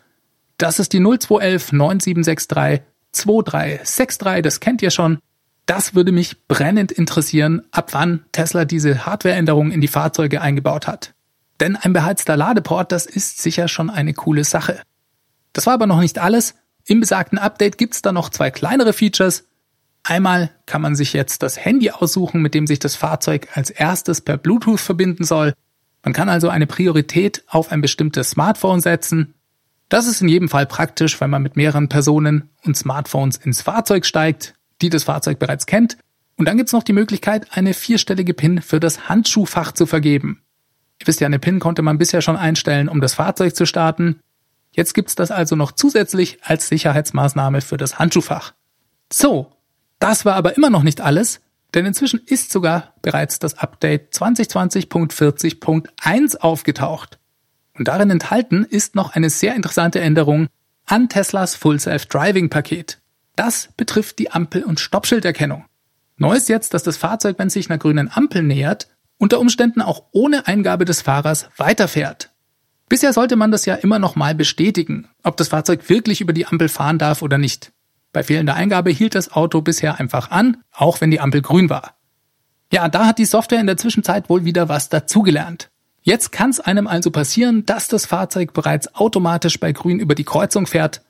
das 0.58 0.80
ist 0.80 0.94
die 0.94 1.00
0211 1.00 1.72
9763 1.72 2.82
2363, 3.12 4.44
das 4.44 4.60
kennt 4.60 4.82
ihr 4.82 4.92
schon. 4.92 5.20
Das 5.66 5.96
würde 5.96 6.12
mich 6.12 6.48
brennend 6.48 6.92
interessieren, 6.92 7.64
ab 7.72 7.94
wann 7.94 8.26
Tesla 8.32 8.66
diese 8.66 9.06
Hardwareänderungen 9.06 9.72
in 9.72 9.82
die 9.82 9.88
Fahrzeuge 9.88 10.42
eingebaut 10.42 10.86
hat. 10.86 11.14
Denn 11.60 11.76
ein 11.76 11.94
beheizter 11.94 12.38
Ladeport, 12.38 12.92
das 12.92 13.06
ist 13.06 13.42
sicher 13.42 13.68
schon 13.68 13.90
eine 13.90 14.14
coole 14.14 14.44
Sache. 14.44 14.82
Das 15.54 15.66
war 15.66 15.74
aber 15.74 15.88
noch 15.88 16.02
nicht 16.02 16.20
alles. 16.20 16.56
Im 16.86 17.00
besagten 17.00 17.40
Update 17.40 17.78
gibt's 17.78 18.02
da 18.02 18.12
noch 18.12 18.30
zwei 18.30 18.52
kleinere 18.52 18.94
Features. 18.94 19.48
Einmal 20.04 20.52
kann 20.68 20.82
man 20.82 20.96
sich 20.96 21.14
jetzt 21.14 21.42
das 21.42 21.58
Handy 21.58 21.90
aussuchen, 21.90 22.42
mit 22.42 22.54
dem 22.54 22.68
sich 22.68 22.78
das 22.78 22.96
Fahrzeug 22.96 23.48
als 23.54 23.72
erstes 23.72 24.22
per 24.22 24.38
Bluetooth 24.38 24.82
verbinden 24.82 25.24
soll. 25.24 25.54
Man 26.04 26.14
kann 26.14 26.30
also 26.30 26.50
eine 26.50 26.68
Priorität 26.68 27.44
auf 27.48 27.72
ein 27.72 27.82
bestimmtes 27.82 28.32
Smartphone 28.32 28.82
setzen 28.82 29.34
das 29.90 30.08
ist 30.08 30.22
in 30.22 30.28
jedem 30.28 30.50
Fall 30.50 30.66
praktisch, 30.66 31.20
wenn 31.22 31.30
man 31.30 31.44
mit 31.44 31.56
mehreren 31.56 31.90
Personen 31.90 32.50
und 32.64 32.76
Smartphones 32.76 33.38
ins 33.38 33.62
Fahrzeug 33.62 34.06
steigt, 34.06 34.56
die 34.82 34.90
das 34.90 35.04
Fahrzeug 35.04 35.40
bereits 35.40 35.66
kennt. 35.66 35.98
Und 36.38 36.48
dann 36.48 36.58
gibt's 36.58 36.74
noch 36.74 36.84
die 36.84 36.94
Möglichkeit, 36.94 37.48
eine 37.52 37.74
vierstellige 37.74 38.34
PIN 38.34 38.62
für 38.62 38.80
das 38.80 39.08
Handschuhfach 39.08 39.72
zu 39.72 39.86
vergeben. 39.86 40.42
Ihr 41.00 41.08
wisst 41.08 41.22
ja, 41.22 41.28
eine 41.28 41.40
PIN 41.40 41.60
konnte 41.60 41.82
man 41.82 41.98
bisher 41.98 42.22
schon 42.22 42.36
einstellen, 42.36 42.90
um 42.90 43.02
das 43.02 43.14
Fahrzeug 43.14 43.56
zu 43.56 43.66
starten. 43.66 44.20
Jetzt 44.72 44.94
gibt's 44.94 45.16
das 45.16 45.32
also 45.32 45.56
noch 45.56 45.72
zusätzlich 45.72 46.40
als 46.42 46.68
Sicherheitsmaßnahme 46.68 47.62
für 47.62 47.78
das 47.78 48.00
Handschuhfach. 48.00 48.54
So, 49.12 49.54
das 50.00 50.26
war 50.26 50.36
aber 50.36 50.58
immer 50.58 50.70
noch 50.70 50.84
nicht 50.84 51.00
alles, 51.00 51.40
denn 51.74 51.86
inzwischen 51.86 52.20
ist 52.26 52.52
sogar 52.52 52.94
bereits 53.02 53.40
das 53.40 53.58
Update 53.58 54.14
2020.40.1 54.14 56.38
aufgetaucht. 56.38 57.20
Und 57.78 57.88
darin 57.88 58.10
enthalten 58.10 58.64
ist 58.64 58.96
noch 58.96 59.16
eine 59.16 59.30
sehr 59.30 59.56
interessante 59.56 60.00
Änderung 60.00 60.48
an 60.86 61.10
Teslas 61.10 61.56
Full 61.56 61.80
Self 61.80 62.06
Driving 62.06 62.50
Paket. 62.50 63.00
Das 63.36 63.70
betrifft 63.76 64.20
die 64.20 64.32
Ampel- 64.32 64.64
und 64.64 64.80
Stoppschilderkennung. 64.80 65.66
Neu 66.18 66.36
ist 66.36 66.48
jetzt, 66.48 66.74
dass 66.74 66.84
das 66.84 66.98
Fahrzeug, 66.98 67.38
wenn 67.38 67.48
es 67.48 67.54
sich 67.54 67.70
einer 67.70 67.78
grünen 67.78 68.10
Ampel 68.12 68.44
nähert, 68.44 68.88
unter 69.18 69.40
Umständen 69.40 69.82
auch 69.82 70.04
ohne 70.12 70.48
Eingabe 70.48 70.86
des 70.86 71.02
Fahrers 71.02 71.50
weiterfährt. 71.58 72.32
Bisher 72.88 73.14
sollte 73.14 73.36
man 73.36 73.52
das 73.52 73.66
ja 73.66 73.76
immer 73.76 74.00
noch 74.00 74.16
mal 74.16 74.36
bestätigen, 74.36 75.10
ob 75.24 75.38
das 75.38 75.50
Fahrzeug 75.50 75.90
wirklich 75.90 76.22
über 76.22 76.34
die 76.34 76.46
Ampel 76.46 76.70
fahren 76.70 76.98
darf 76.98 77.22
oder 77.22 77.38
nicht. 77.38 77.74
Bei 78.14 78.24
fehlender 78.24 78.56
Eingabe 78.56 78.92
hielt 78.92 79.16
das 79.16 79.32
Auto 79.32 79.62
bisher 79.62 80.00
einfach 80.00 80.32
an, 80.32 80.64
auch 80.72 81.02
wenn 81.02 81.12
die 81.12 81.20
Ampel 81.20 81.42
grün 81.42 81.70
war. 81.70 81.98
Ja, 82.72 82.88
da 82.88 83.08
hat 83.08 83.18
die 83.18 83.26
Software 83.26 83.60
in 83.60 83.68
der 83.68 83.78
Zwischenzeit 83.78 84.30
wohl 84.30 84.46
wieder 84.46 84.70
was 84.70 84.90
dazugelernt. 84.90 85.70
Jetzt 86.08 86.32
kann 86.32 86.52
es 86.52 86.60
einem 86.60 86.86
also 86.86 87.10
passieren, 87.10 87.66
dass 87.66 87.88
das 87.88 88.06
Fahrzeug 88.06 88.54
bereits 88.54 88.94
automatisch 88.94 89.60
bei 89.60 89.72
Grün 89.72 90.00
über 90.00 90.14
die 90.14 90.24
Kreuzung 90.24 90.68
fährt. 90.68 91.02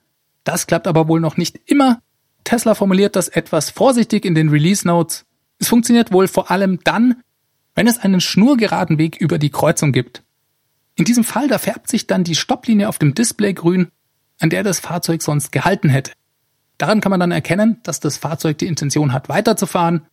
Das 0.46 0.68
klappt 0.68 0.88
aber 0.88 1.10
wohl 1.10 1.20
noch 1.20 1.36
nicht 1.36 1.60
immer. 1.66 2.00
Tesla 2.46 2.76
formuliert 2.76 3.18
das 3.18 3.28
etwas 3.28 3.72
vorsichtig 3.72 4.24
in 4.24 4.36
den 4.36 4.48
Release 4.48 4.88
Notes. 4.88 5.26
Es 5.60 5.68
funktioniert 5.68 6.14
wohl 6.14 6.30
vor 6.30 6.50
allem 6.50 6.80
dann, 6.86 7.22
wenn 7.76 7.88
es 7.88 7.98
einen 7.98 8.22
schnurgeraden 8.22 8.98
Weg 8.98 9.18
über 9.18 9.38
die 9.38 9.50
Kreuzung 9.50 9.92
gibt. 9.92 10.24
In 10.96 11.04
diesem 11.04 11.26
Fall, 11.26 11.50
da 11.50 11.58
färbt 11.58 11.90
sich 11.90 12.08
dann 12.08 12.24
die 12.24 12.36
Stopplinie 12.36 12.88
auf 12.88 12.98
dem 12.98 13.14
Display 13.14 13.54
grün, 13.54 13.90
an 14.40 14.50
der 14.50 14.64
das 14.64 14.80
Fahrzeug 14.80 15.22
sonst 15.22 15.52
gehalten 15.52 15.90
hätte. 15.90 16.14
Daran 16.78 17.02
kann 17.02 17.10
man 17.10 17.20
dann 17.20 17.32
erkennen, 17.32 17.82
dass 17.84 18.00
das 18.00 18.16
Fahrzeug 18.16 18.60
die 18.60 18.68
Intention 18.68 19.12
hat, 19.12 19.28
weiterzufahren. 19.28 20.06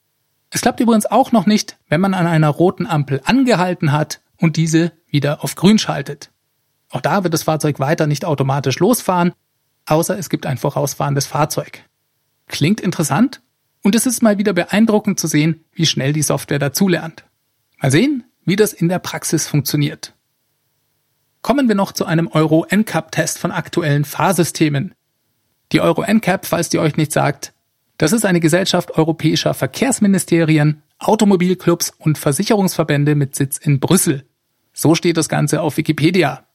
Es 0.50 0.62
klappt 0.62 0.80
übrigens 0.80 1.06
auch 1.06 1.30
noch 1.30 1.46
nicht, 1.46 1.78
wenn 1.88 2.00
man 2.00 2.14
an 2.14 2.26
einer 2.26 2.48
roten 2.48 2.86
Ampel 2.88 3.20
angehalten 3.24 3.92
hat 3.92 4.20
und 4.42 4.56
diese 4.56 4.92
wieder 5.08 5.44
auf 5.44 5.54
grün 5.54 5.78
schaltet. 5.78 6.30
Auch 6.90 7.00
da 7.00 7.22
wird 7.22 7.32
das 7.32 7.44
Fahrzeug 7.44 7.78
weiter 7.78 8.06
nicht 8.06 8.24
automatisch 8.24 8.80
losfahren, 8.80 9.32
außer 9.86 10.18
es 10.18 10.28
gibt 10.28 10.46
ein 10.46 10.58
vorausfahrendes 10.58 11.26
Fahrzeug. 11.26 11.84
Klingt 12.48 12.80
interessant 12.80 13.40
und 13.82 13.94
es 13.94 14.04
ist 14.04 14.20
mal 14.20 14.38
wieder 14.38 14.52
beeindruckend 14.52 15.18
zu 15.18 15.28
sehen, 15.28 15.64
wie 15.72 15.86
schnell 15.86 16.12
die 16.12 16.22
Software 16.22 16.58
dazulernt. 16.58 17.24
Mal 17.80 17.92
sehen, 17.92 18.24
wie 18.44 18.56
das 18.56 18.72
in 18.72 18.88
der 18.88 18.98
Praxis 18.98 19.46
funktioniert. 19.46 20.12
Kommen 21.40 21.68
wir 21.68 21.74
noch 21.76 21.92
zu 21.92 22.04
einem 22.04 22.26
Euro 22.26 22.66
NCAP-Test 22.68 23.38
von 23.38 23.52
aktuellen 23.52 24.04
Fahrsystemen. 24.04 24.94
Die 25.70 25.80
Euro 25.80 26.02
NCAP, 26.02 26.46
falls 26.46 26.68
die 26.68 26.78
euch 26.80 26.96
nicht 26.96 27.12
sagt, 27.12 27.52
das 27.96 28.12
ist 28.12 28.24
eine 28.24 28.40
Gesellschaft 28.40 28.98
europäischer 28.98 29.54
Verkehrsministerien, 29.54 30.82
Automobilclubs 30.98 31.92
und 31.98 32.18
Versicherungsverbände 32.18 33.14
mit 33.14 33.36
Sitz 33.36 33.58
in 33.58 33.78
Brüssel. 33.78 34.24
So 34.72 34.94
steht 34.94 35.16
das 35.16 35.28
Ganze 35.28 35.60
auf 35.60 35.76
Wikipedia. 35.76 36.46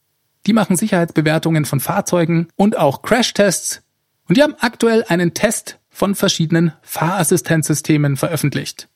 Die 0.46 0.52
machen 0.52 0.76
Sicherheitsbewertungen 0.76 1.64
von 1.64 1.80
Fahrzeugen 1.80 2.48
und 2.56 2.76
auch 2.76 3.02
Crashtests. 3.02 3.82
Und 4.28 4.36
die 4.36 4.42
haben 4.42 4.54
aktuell 4.58 5.04
einen 5.08 5.34
Test 5.34 5.78
von 5.90 6.14
verschiedenen 6.14 6.72
Fahrassistenzsystemen 6.82 8.16
veröffentlicht. 8.16 8.88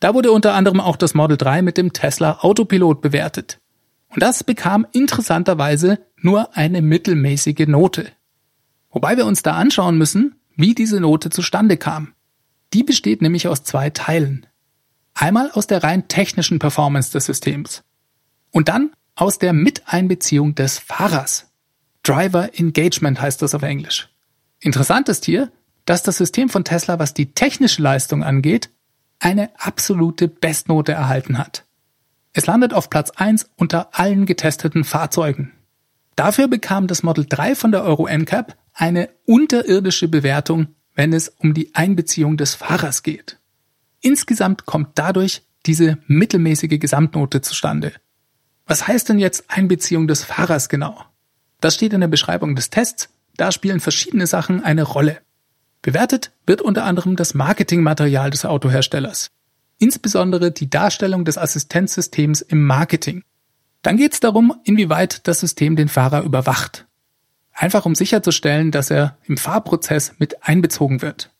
Da 0.00 0.14
wurde 0.14 0.32
unter 0.32 0.54
anderem 0.54 0.80
auch 0.80 0.96
das 0.96 1.14
Model 1.14 1.36
3 1.36 1.62
mit 1.62 1.76
dem 1.76 1.92
Tesla 1.92 2.38
Autopilot 2.40 3.00
bewertet. 3.00 3.60
Und 4.08 4.22
das 4.22 4.44
bekam 4.44 4.86
interessanterweise 4.92 5.98
nur 6.20 6.56
eine 6.56 6.82
mittelmäßige 6.82 7.66
Note. 7.66 8.12
Wobei 8.90 9.16
wir 9.16 9.26
uns 9.26 9.42
da 9.42 9.54
anschauen 9.54 9.98
müssen, 9.98 10.36
wie 10.56 10.74
diese 10.74 11.00
Note 11.00 11.30
zustande 11.30 11.76
kam. 11.76 12.14
Die 12.72 12.84
besteht 12.84 13.22
nämlich 13.22 13.48
aus 13.48 13.64
zwei 13.64 13.90
Teilen. 13.90 14.46
Einmal 15.14 15.50
aus 15.50 15.66
der 15.66 15.82
rein 15.82 16.08
technischen 16.08 16.58
Performance 16.58 17.12
des 17.12 17.26
Systems 17.26 17.82
und 18.50 18.68
dann 18.68 18.92
aus 19.14 19.38
der 19.38 19.52
Miteinbeziehung 19.52 20.54
des 20.54 20.78
Fahrers. 20.78 21.50
Driver 22.02 22.50
Engagement 22.58 23.20
heißt 23.20 23.42
das 23.42 23.54
auf 23.54 23.62
Englisch. 23.62 24.08
Interessant 24.60 25.08
ist 25.08 25.24
hier, 25.24 25.50
dass 25.84 26.02
das 26.02 26.18
System 26.18 26.48
von 26.48 26.64
Tesla, 26.64 26.98
was 26.98 27.14
die 27.14 27.32
technische 27.32 27.82
Leistung 27.82 28.22
angeht, 28.22 28.70
eine 29.18 29.50
absolute 29.58 30.28
Bestnote 30.28 30.92
erhalten 30.92 31.38
hat. 31.38 31.64
Es 32.32 32.46
landet 32.46 32.72
auf 32.72 32.90
Platz 32.90 33.10
1 33.10 33.50
unter 33.56 33.98
allen 33.98 34.26
getesteten 34.26 34.84
Fahrzeugen. 34.84 35.52
Dafür 36.14 36.48
bekam 36.48 36.86
das 36.86 37.02
Model 37.02 37.26
3 37.28 37.54
von 37.54 37.72
der 37.72 37.84
Euro 37.84 38.06
NCAP 38.06 38.56
eine 38.72 39.08
unterirdische 39.24 40.08
Bewertung, 40.08 40.68
wenn 40.94 41.12
es 41.12 41.28
um 41.28 41.54
die 41.54 41.74
Einbeziehung 41.74 42.36
des 42.36 42.54
Fahrers 42.54 43.02
geht. 43.02 43.38
Insgesamt 44.00 44.66
kommt 44.66 44.90
dadurch 44.96 45.42
diese 45.66 45.98
mittelmäßige 46.06 46.78
Gesamtnote 46.78 47.40
zustande. 47.40 47.92
Was 48.68 48.86
heißt 48.86 49.08
denn 49.08 49.18
jetzt 49.18 49.44
Einbeziehung 49.48 50.06
des 50.06 50.24
Fahrers 50.24 50.68
genau? 50.68 51.02
Das 51.60 51.74
steht 51.74 51.94
in 51.94 52.02
der 52.02 52.08
Beschreibung 52.08 52.54
des 52.54 52.68
Tests, 52.68 53.08
da 53.38 53.50
spielen 53.50 53.80
verschiedene 53.80 54.26
Sachen 54.26 54.62
eine 54.62 54.82
Rolle. 54.82 55.18
Bewertet 55.80 56.32
wird 56.46 56.60
unter 56.60 56.84
anderem 56.84 57.16
das 57.16 57.32
Marketingmaterial 57.32 58.30
des 58.30 58.44
Autoherstellers, 58.44 59.30
insbesondere 59.78 60.52
die 60.52 60.68
Darstellung 60.68 61.24
des 61.24 61.38
Assistenzsystems 61.38 62.42
im 62.42 62.66
Marketing. 62.66 63.22
Dann 63.80 63.96
geht 63.96 64.12
es 64.12 64.20
darum, 64.20 64.54
inwieweit 64.64 65.26
das 65.26 65.40
System 65.40 65.74
den 65.74 65.88
Fahrer 65.88 66.22
überwacht. 66.22 66.86
Einfach 67.54 67.86
um 67.86 67.94
sicherzustellen, 67.94 68.70
dass 68.70 68.90
er 68.90 69.16
im 69.24 69.38
Fahrprozess 69.38 70.12
mit 70.18 70.46
einbezogen 70.46 71.00
wird. 71.00 71.30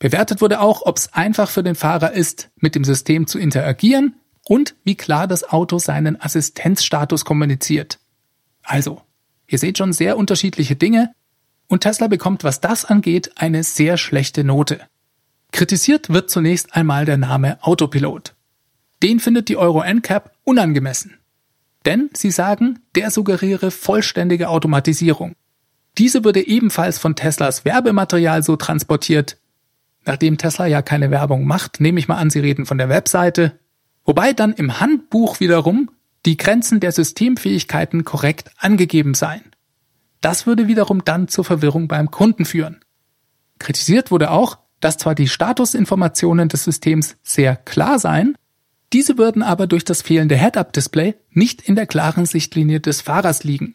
Bewertet 0.00 0.40
wurde 0.40 0.60
auch, 0.60 0.82
ob 0.84 0.96
es 0.96 1.12
einfach 1.12 1.48
für 1.48 1.62
den 1.62 1.76
Fahrer 1.76 2.12
ist, 2.12 2.50
mit 2.56 2.74
dem 2.74 2.82
System 2.82 3.28
zu 3.28 3.38
interagieren 3.38 4.16
und 4.52 4.74
wie 4.84 4.96
klar 4.96 5.26
das 5.26 5.48
Auto 5.48 5.78
seinen 5.78 6.20
Assistenzstatus 6.20 7.24
kommuniziert. 7.24 7.98
Also, 8.62 9.00
ihr 9.46 9.58
seht 9.58 9.78
schon 9.78 9.94
sehr 9.94 10.18
unterschiedliche 10.18 10.76
Dinge 10.76 11.14
und 11.68 11.80
Tesla 11.80 12.06
bekommt, 12.06 12.44
was 12.44 12.60
das 12.60 12.84
angeht, 12.84 13.32
eine 13.36 13.64
sehr 13.64 13.96
schlechte 13.96 14.44
Note. 14.44 14.78
Kritisiert 15.52 16.10
wird 16.10 16.28
zunächst 16.28 16.76
einmal 16.76 17.06
der 17.06 17.16
Name 17.16 17.56
Autopilot. 17.62 18.34
Den 19.02 19.20
findet 19.20 19.48
die 19.48 19.56
Euro 19.56 19.82
NCAP 19.82 20.30
unangemessen. 20.44 21.16
Denn 21.86 22.10
sie 22.12 22.30
sagen, 22.30 22.80
der 22.94 23.10
suggeriere 23.10 23.70
vollständige 23.70 24.50
Automatisierung. 24.50 25.34
Diese 25.96 26.24
würde 26.24 26.46
ebenfalls 26.46 26.98
von 26.98 27.16
Teslas 27.16 27.64
Werbematerial 27.64 28.42
so 28.42 28.56
transportiert. 28.56 29.38
Nachdem 30.04 30.36
Tesla 30.36 30.66
ja 30.66 30.82
keine 30.82 31.10
Werbung 31.10 31.46
macht, 31.46 31.80
nehme 31.80 31.98
ich 31.98 32.06
mal 32.06 32.16
an, 32.16 32.28
sie 32.28 32.40
reden 32.40 32.66
von 32.66 32.76
der 32.76 32.90
Webseite, 32.90 33.58
Wobei 34.04 34.32
dann 34.32 34.52
im 34.52 34.80
Handbuch 34.80 35.40
wiederum 35.40 35.90
die 36.26 36.36
Grenzen 36.36 36.80
der 36.80 36.92
Systemfähigkeiten 36.92 38.04
korrekt 38.04 38.50
angegeben 38.58 39.14
seien. 39.14 39.42
Das 40.20 40.46
würde 40.46 40.68
wiederum 40.68 41.04
dann 41.04 41.28
zur 41.28 41.44
Verwirrung 41.44 41.88
beim 41.88 42.10
Kunden 42.10 42.44
führen. 42.44 42.80
Kritisiert 43.58 44.10
wurde 44.10 44.30
auch, 44.30 44.58
dass 44.80 44.98
zwar 44.98 45.14
die 45.14 45.28
Statusinformationen 45.28 46.48
des 46.48 46.64
Systems 46.64 47.16
sehr 47.22 47.56
klar 47.56 47.98
seien, 47.98 48.36
diese 48.92 49.16
würden 49.16 49.42
aber 49.42 49.66
durch 49.66 49.84
das 49.84 50.02
fehlende 50.02 50.36
Head-Up-Display 50.36 51.14
nicht 51.30 51.62
in 51.62 51.76
der 51.76 51.86
klaren 51.86 52.26
Sichtlinie 52.26 52.80
des 52.80 53.00
Fahrers 53.00 53.42
liegen. 53.42 53.74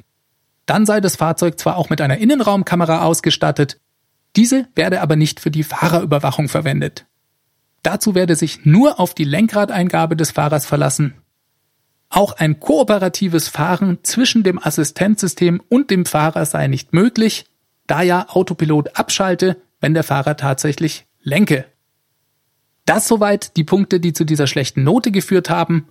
Dann 0.66 0.86
sei 0.86 1.02
das 1.02 1.16
Fahrzeug 1.16 1.58
zwar 1.58 1.78
auch 1.78 1.90
mit 1.90 2.02
einer 2.02 2.18
Innenraumkamera 2.18 3.02
ausgestattet, 3.04 3.80
diese 4.36 4.68
werde 4.76 5.02
aber 5.02 5.16
nicht 5.16 5.40
für 5.40 5.50
die 5.50 5.64
Fahrerüberwachung 5.64 6.50
verwendet. 6.50 7.06
Dazu 7.88 8.16
werde 8.16 8.36
sich 8.36 8.66
nur 8.66 9.00
auf 9.00 9.14
die 9.14 9.24
Lenkradeingabe 9.24 10.18
des 10.18 10.32
Fahrers 10.32 10.66
verlassen. 10.66 11.14
Auch 12.10 12.34
ein 12.34 12.60
kooperatives 12.60 13.48
Fahren 13.48 14.00
zwischen 14.04 14.44
dem 14.44 14.62
Assistenzsystem 14.62 15.62
und 15.70 15.90
dem 15.90 16.06
Fahrer 16.06 16.46
sei 16.46 16.68
nicht 16.68 16.92
möglich, 16.92 17.46
da 17.86 18.02
ja 18.02 18.28
Autopilot 18.28 19.00
abschalte, 19.00 19.56
wenn 19.80 19.94
der 19.94 20.04
Fahrer 20.04 20.36
tatsächlich 20.36 21.06
lenke. 21.22 21.64
Das 22.84 23.08
soweit 23.08 23.56
die 23.56 23.64
Punkte, 23.64 24.02
die 24.02 24.12
zu 24.12 24.26
dieser 24.26 24.48
schlechten 24.48 24.84
Note 24.84 25.12
geführt 25.12 25.50
haben. 25.50 25.88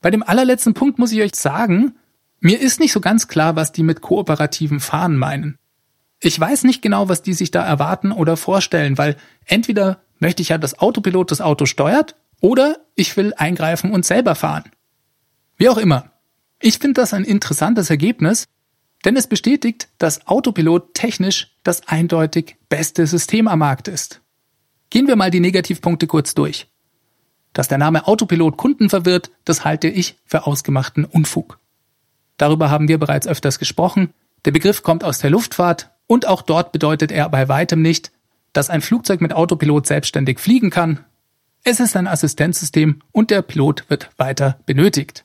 Bei 0.00 0.12
dem 0.12 0.22
allerletzten 0.22 0.74
Punkt 0.74 1.00
muss 1.00 1.10
ich 1.10 1.20
euch 1.20 1.34
sagen, 1.34 1.96
mir 2.38 2.60
ist 2.60 2.78
nicht 2.78 2.92
so 2.92 3.00
ganz 3.00 3.26
klar, 3.26 3.56
was 3.56 3.72
die 3.72 3.82
mit 3.82 4.02
kooperativen 4.02 4.78
Fahren 4.78 5.16
meinen. 5.16 5.58
Ich 6.20 6.38
weiß 6.38 6.62
nicht 6.62 6.80
genau, 6.80 7.08
was 7.08 7.22
die 7.22 7.34
sich 7.34 7.50
da 7.50 7.64
erwarten 7.64 8.12
oder 8.12 8.36
vorstellen, 8.36 8.98
weil 8.98 9.16
entweder 9.46 10.00
möchte 10.18 10.42
ich 10.42 10.50
ja, 10.50 10.58
dass 10.58 10.78
Autopilot 10.78 11.30
das 11.30 11.40
Auto 11.40 11.66
steuert 11.66 12.16
oder 12.40 12.78
ich 12.94 13.16
will 13.16 13.34
eingreifen 13.36 13.92
und 13.92 14.04
selber 14.04 14.34
fahren. 14.34 14.64
Wie 15.56 15.68
auch 15.68 15.78
immer. 15.78 16.12
Ich 16.60 16.78
finde 16.78 17.00
das 17.00 17.14
ein 17.14 17.24
interessantes 17.24 17.90
Ergebnis, 17.90 18.46
denn 19.04 19.16
es 19.16 19.26
bestätigt, 19.26 19.88
dass 19.98 20.26
Autopilot 20.26 20.94
technisch 20.94 21.54
das 21.62 21.86
eindeutig 21.86 22.56
beste 22.68 23.06
System 23.06 23.48
am 23.48 23.60
Markt 23.60 23.88
ist. 23.88 24.20
Gehen 24.90 25.06
wir 25.06 25.16
mal 25.16 25.30
die 25.30 25.40
Negativpunkte 25.40 26.06
kurz 26.06 26.34
durch. 26.34 26.68
Dass 27.52 27.68
der 27.68 27.78
Name 27.78 28.06
Autopilot 28.06 28.56
Kunden 28.56 28.88
verwirrt, 28.90 29.30
das 29.44 29.64
halte 29.64 29.88
ich 29.88 30.16
für 30.24 30.46
ausgemachten 30.46 31.04
Unfug. 31.04 31.58
Darüber 32.36 32.70
haben 32.70 32.88
wir 32.88 32.98
bereits 32.98 33.26
öfters 33.26 33.58
gesprochen. 33.58 34.12
Der 34.44 34.52
Begriff 34.52 34.82
kommt 34.82 35.04
aus 35.04 35.18
der 35.18 35.30
Luftfahrt 35.30 35.90
und 36.06 36.26
auch 36.26 36.42
dort 36.42 36.72
bedeutet 36.72 37.12
er 37.12 37.28
bei 37.28 37.48
weitem 37.48 37.82
nicht, 37.82 38.12
dass 38.52 38.70
ein 38.70 38.80
Flugzeug 38.80 39.20
mit 39.20 39.32
Autopilot 39.32 39.86
selbstständig 39.86 40.38
fliegen 40.38 40.70
kann. 40.70 41.04
Es 41.64 41.80
ist 41.80 41.96
ein 41.96 42.06
Assistenzsystem 42.06 43.02
und 43.12 43.30
der 43.30 43.42
Pilot 43.42 43.88
wird 43.90 44.10
weiter 44.16 44.60
benötigt. 44.66 45.24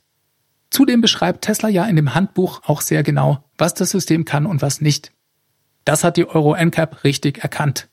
Zudem 0.69 1.01
beschreibt 1.01 1.43
Tesla 1.43 1.69
ja 1.69 1.86
in 1.86 1.95
dem 1.95 2.15
Handbuch 2.15 2.62
auch 2.65 2.81
sehr 2.81 3.03
genau, 3.03 3.43
was 3.57 3.73
das 3.75 3.91
System 3.91 4.25
kann 4.25 4.45
und 4.45 4.62
was 4.62 4.81
nicht. 4.81 5.12
Das 5.86 6.03
hat 6.03 6.17
die 6.17 6.27
Euro 6.27 6.55
NCAP 6.55 7.03
richtig 7.03 7.39
erkannt. 7.43 7.89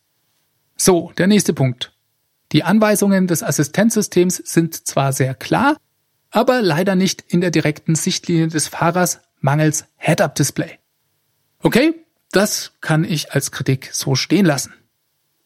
So, 0.77 1.13
der 1.19 1.27
nächste 1.27 1.53
Punkt. 1.53 1.93
Die 2.53 2.65
Anweisungen 2.65 3.27
des 3.27 3.43
Assistenzsystems 3.43 4.37
sind 4.37 4.87
zwar 4.87 5.13
sehr 5.13 5.35
klar, 5.35 5.77
aber 6.31 6.63
leider 6.63 6.95
nicht 6.95 7.23
in 7.29 7.41
der 7.41 7.51
direkten 7.51 7.95
Sichtlinie 7.95 8.49
des 8.49 8.69
Fahrers 8.69 9.21
mangels 9.41 9.85
Head-Up-Display. 9.97 10.79
Okay, 11.61 11.95
das 12.33 12.73
kann 12.81 13.05
ich 13.05 13.33
als 13.33 13.51
Kritik 13.51 13.91
so 13.93 14.15
stehen 14.15 14.47
lassen. 14.47 14.73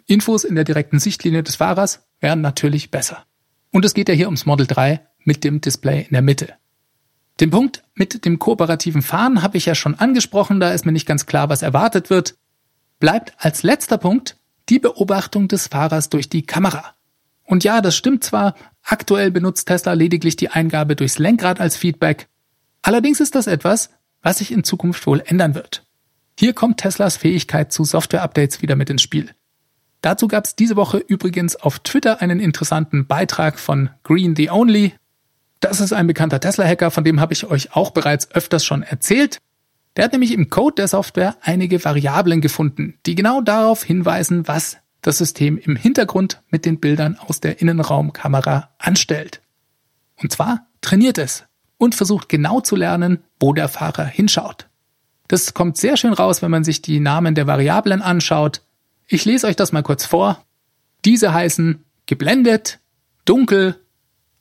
Infos 0.07 0.45
in 0.45 0.55
der 0.55 0.65
direkten 0.65 0.99
Sichtlinie 0.99 1.43
des 1.43 1.57
Fahrers 1.57 2.07
wären 2.21 2.41
natürlich 2.41 2.91
besser. 2.91 3.25
Und 3.73 3.85
es 3.85 3.95
geht 3.95 4.09
ja 4.09 4.15
hier 4.15 4.27
ums 4.27 4.47
Model 4.47 4.67
3 4.67 5.01
mit 5.25 5.45
dem 5.45 5.61
Display 5.61 6.03
in 6.03 6.13
der 6.13 6.23
Mitte. 6.23 6.55
Den 7.41 7.51
Punkt 7.51 7.83
mit 7.95 8.25
dem 8.25 8.39
kooperativen 8.39 9.03
Fahren 9.03 9.43
habe 9.43 9.57
ich 9.57 9.67
ja 9.67 9.75
schon 9.75 9.97
angesprochen, 9.97 10.61
da 10.61 10.73
ist 10.73 10.87
mir 10.87 10.93
nicht 10.93 11.07
ganz 11.07 11.27
klar, 11.27 11.49
was 11.49 11.63
erwartet 11.63 12.11
wird. 12.11 12.37
bleibt 13.01 13.35
als 13.39 13.63
letzter 13.63 13.99
Punkt 13.99 14.37
die 14.69 14.79
Beobachtung 14.79 15.49
des 15.49 15.67
Fahrers 15.67 16.11
durch 16.11 16.29
die 16.29 16.47
Kamera. 16.47 16.95
Und 17.45 17.65
ja, 17.65 17.81
das 17.81 17.97
stimmt 17.97 18.25
zwar, 18.25 18.55
aktuell 18.83 19.31
benutzt 19.31 19.67
Tesla 19.67 19.93
lediglich 19.93 20.37
die 20.37 20.49
Eingabe 20.49 20.97
durchs 20.97 21.19
Lenkrad 21.19 21.61
als 21.61 21.77
Feedback, 21.77 22.29
allerdings 22.83 23.21
ist 23.21 23.35
das 23.35 23.47
etwas, 23.47 23.91
was 24.23 24.39
sich 24.39 24.53
in 24.53 24.65
Zukunft 24.65 25.07
wohl 25.07 25.23
ändern 25.27 25.55
wird. 25.55 25.85
Hier 26.39 26.55
kommt 26.55 26.79
Teslas 26.79 27.17
Fähigkeit 27.17 27.73
zu 27.73 27.85
Software-Updates 27.85 28.63
wieder 28.63 28.77
mit 28.77 28.91
ins 28.91 29.03
Spiel. 29.03 29.31
Dazu 30.05 30.29
gab 30.29 30.45
es 30.45 30.55
diese 30.55 30.77
Woche 30.77 30.99
übrigens 30.99 31.57
auf 31.57 31.79
Twitter 31.79 32.21
einen 32.21 32.39
interessanten 32.39 33.07
Beitrag 33.07 33.59
von 33.59 33.89
Green 34.03 34.37
the 34.37 34.51
Only. 34.51 34.93
Das 35.61 35.81
ist 35.81 35.95
ein 35.95 36.07
bekannter 36.07 36.41
Tesla-Hacker, 36.41 36.91
von 36.91 37.05
dem 37.05 37.21
habe 37.21 37.33
ich 37.33 37.47
euch 37.47 37.75
auch 37.75 37.91
bereits 37.91 38.31
öfters 38.33 38.67
schon 38.67 38.83
erzählt. 38.83 39.39
Der 39.97 40.05
hat 40.05 40.13
nämlich 40.13 40.35
im 40.35 40.51
Code 40.51 40.75
der 40.75 40.89
Software 40.89 41.39
einige 41.41 41.83
Variablen 41.83 42.43
gefunden, 42.43 42.99
die 43.07 43.15
genau 43.15 43.41
darauf 43.41 43.83
hinweisen, 43.83 44.47
was 44.47 44.77
das 45.01 45.17
System 45.17 45.57
im 45.57 45.75
Hintergrund 45.75 46.43
mit 46.51 46.67
den 46.67 46.81
Bildern 46.81 47.17
aus 47.19 47.41
der 47.41 47.63
Innenraumkamera 47.63 48.75
anstellt. 48.77 49.41
Und 50.21 50.31
zwar 50.31 50.67
trainiert 50.83 51.17
es 51.17 51.45
und 51.79 51.95
versucht 51.95 52.29
genau 52.29 52.61
zu 52.61 52.77
lernen, 52.77 53.25
wo 53.41 53.55
der 53.55 53.71
Fahrer 53.71 54.05
hinschaut. 54.05 54.69
Das 55.29 55.55
kommt 55.55 55.79
sehr 55.79 55.97
schön 55.97 56.13
raus, 56.13 56.43
wenn 56.43 56.51
man 56.51 56.63
sich 56.63 56.83
die 56.83 57.01
Namen 57.01 57.35
der 57.35 57.47
Variablen 57.47 58.03
anschaut. 58.03 58.61
Ich 59.07 59.25
lese 59.25 59.47
euch 59.47 59.57
das 59.57 59.73
mal 59.73 59.83
kurz 59.83 60.07
vor. 60.07 60.45
Diese 61.05 61.35
heißen 61.35 61.85
geblendet, 62.07 62.81
dunkel, 63.25 63.81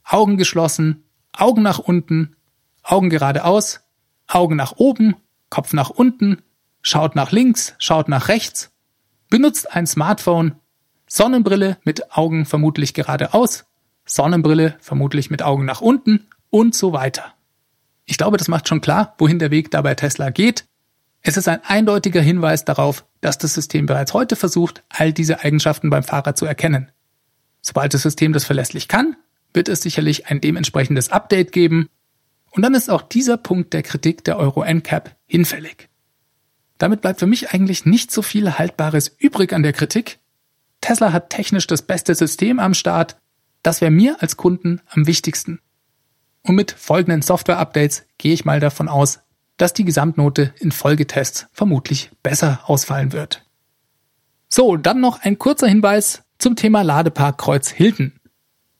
Augen 0.03 0.37
geschlossen, 0.37 1.03
Augen 1.33 1.61
nach 1.61 1.79
unten, 1.79 2.35
Augen 2.83 3.09
geradeaus, 3.09 3.81
Augen 4.27 4.55
nach 4.55 4.73
oben, 4.77 5.15
Kopf 5.49 5.73
nach 5.73 5.89
unten, 5.89 6.41
schaut 6.81 7.15
nach 7.15 7.31
links, 7.31 7.75
schaut 7.77 8.07
nach 8.09 8.27
rechts, 8.27 8.71
benutzt 9.29 9.73
ein 9.73 9.87
Smartphone, 9.87 10.55
Sonnenbrille 11.07 11.77
mit 11.83 12.11
Augen 12.11 12.45
vermutlich 12.45 12.93
geradeaus, 12.93 13.65
Sonnenbrille 14.05 14.75
vermutlich 14.79 15.29
mit 15.29 15.43
Augen 15.43 15.65
nach 15.65 15.81
unten 15.81 16.27
und 16.49 16.75
so 16.75 16.93
weiter. 16.93 17.33
Ich 18.05 18.17
glaube, 18.17 18.37
das 18.37 18.47
macht 18.47 18.67
schon 18.67 18.81
klar, 18.81 19.15
wohin 19.17 19.39
der 19.39 19.51
Weg 19.51 19.71
da 19.71 19.81
bei 19.81 19.95
Tesla 19.95 20.29
geht. 20.29 20.65
Es 21.25 21.37
ist 21.37 21.47
ein 21.47 21.63
eindeutiger 21.63 22.21
Hinweis 22.21 22.65
darauf, 22.65 23.05
dass 23.21 23.37
das 23.37 23.53
System 23.53 23.85
bereits 23.85 24.13
heute 24.13 24.35
versucht, 24.35 24.83
all 24.89 25.13
diese 25.13 25.39
Eigenschaften 25.39 25.89
beim 25.89 26.03
Fahrer 26.03 26.35
zu 26.35 26.45
erkennen. 26.45 26.91
Sobald 27.61 27.93
das 27.93 28.01
System 28.01 28.33
das 28.33 28.43
verlässlich 28.43 28.89
kann, 28.89 29.15
wird 29.53 29.69
es 29.69 29.81
sicherlich 29.81 30.27
ein 30.27 30.41
dementsprechendes 30.41 31.09
Update 31.09 31.53
geben 31.53 31.87
und 32.51 32.61
dann 32.61 32.75
ist 32.75 32.89
auch 32.89 33.01
dieser 33.01 33.37
Punkt 33.37 33.73
der 33.73 33.83
Kritik 33.83 34.25
der 34.25 34.37
Euro 34.37 34.63
NCAP 34.63 35.15
hinfällig. 35.25 35.87
Damit 36.77 36.99
bleibt 36.99 37.19
für 37.19 37.27
mich 37.27 37.51
eigentlich 37.51 37.85
nicht 37.85 38.11
so 38.11 38.21
viel 38.21 38.57
Haltbares 38.57 39.15
übrig 39.17 39.53
an 39.53 39.63
der 39.63 39.71
Kritik. 39.71 40.19
Tesla 40.81 41.13
hat 41.13 41.29
technisch 41.29 41.67
das 41.67 41.83
beste 41.83 42.13
System 42.13 42.59
am 42.59 42.73
Start. 42.73 43.15
Das 43.61 43.79
wäre 43.79 43.91
mir 43.91 44.17
als 44.21 44.35
Kunden 44.35 44.81
am 44.87 45.07
wichtigsten. 45.07 45.61
Und 46.41 46.55
mit 46.55 46.73
folgenden 46.73 47.21
Software-Updates 47.21 48.05
gehe 48.17 48.33
ich 48.33 48.43
mal 48.43 48.59
davon 48.59 48.89
aus, 48.89 49.21
dass 49.57 49.73
die 49.73 49.85
Gesamtnote 49.85 50.53
in 50.59 50.71
Folgetests 50.71 51.47
vermutlich 51.51 52.11
besser 52.23 52.61
ausfallen 52.65 53.11
wird. 53.11 53.45
So, 54.49 54.77
dann 54.77 54.99
noch 54.99 55.21
ein 55.21 55.39
kurzer 55.39 55.67
Hinweis 55.67 56.23
zum 56.37 56.55
Thema 56.55 56.81
Ladepark 56.81 57.37
Kreuz 57.37 57.69
Hilton 57.69 58.13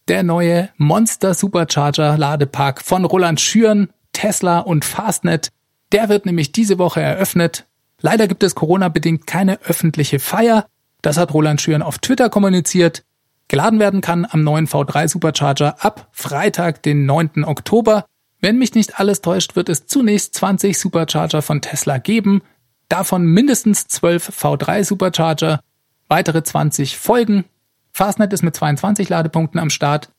der 0.08 0.24
neue 0.24 0.70
Monster 0.78 1.34
Supercharger 1.34 2.18
Ladepark 2.18 2.82
von 2.82 3.06
Roland 3.06 3.40
Schüren, 3.40 3.90
Tesla 4.12 4.60
und 4.60 4.86
Fastnet. 4.86 5.50
Der 5.92 6.10
wird 6.10 6.26
nämlich 6.26 6.52
diese 6.52 6.78
Woche 6.78 7.02
eröffnet. 7.02 7.66
Leider 8.02 8.28
gibt 8.28 8.44
es 8.44 8.56
Corona-bedingt 8.56 9.28
keine 9.28 9.62
öffentliche 9.62 10.20
Feier. 10.20 10.68
Das 11.02 11.18
hat 11.18 11.34
Roland 11.34 11.62
Schüren 11.62 11.82
auf 11.82 12.00
Twitter 12.00 12.30
kommuniziert. 12.30 13.04
Geladen 13.48 13.80
werden 13.80 14.02
kann 14.02 14.28
am 14.30 14.44
neuen 14.44 14.68
V3 14.68 15.08
Supercharger 15.08 15.84
ab 15.84 16.10
Freitag, 16.12 16.82
den 16.84 17.06
9. 17.06 17.44
Oktober. 17.46 18.06
Wenn 18.44 18.58
mich 18.58 18.76
nicht 18.76 19.00
alles 19.00 19.22
täuscht, 19.22 19.56
wird 19.56 19.70
es 19.70 19.88
zunächst 19.88 20.36
20 20.36 20.78
Supercharger 20.78 21.42
von 21.42 21.62
Tesla 21.62 21.98
geben, 21.98 22.42
davon 22.90 23.26
mindestens 23.26 23.88
12 23.88 24.44
V3 24.44 24.84
Supercharger, 24.84 25.62
weitere 26.10 26.44
20 26.44 26.98
folgen 26.98 27.46
Fastnet 27.94 28.34
ist 28.34 28.44
mit 28.44 28.56
22 28.56 29.08
Ladepunkten 29.08 29.60
am 29.60 29.70
Start. 29.70 30.10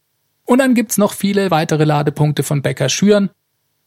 Und 0.44 0.58
dann 0.58 0.74
gibt's 0.74 0.96
noch 0.96 1.12
viele 1.12 1.50
weitere 1.50 1.84
Ladepunkte 1.84 2.42
von 2.42 2.62
Becker 2.62 2.88
Schüren. 2.88 3.30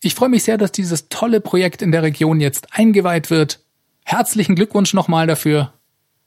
Ich 0.02 0.14
freue 0.14 0.30
mich 0.30 0.44
sehr, 0.44 0.58
dass 0.58 0.72
dieses 0.72 1.10
tolle 1.10 1.42
Projekt 1.42 1.82
in 1.82 1.92
der 1.92 2.04
Region 2.04 2.40
jetzt 2.42 2.68
eingeweiht 2.72 3.30
wird. 3.30 3.62
Herzlichen 4.04 4.56
Glückwunsch 4.56 4.94
nochmal 4.94 5.26
dafür. 5.26 5.74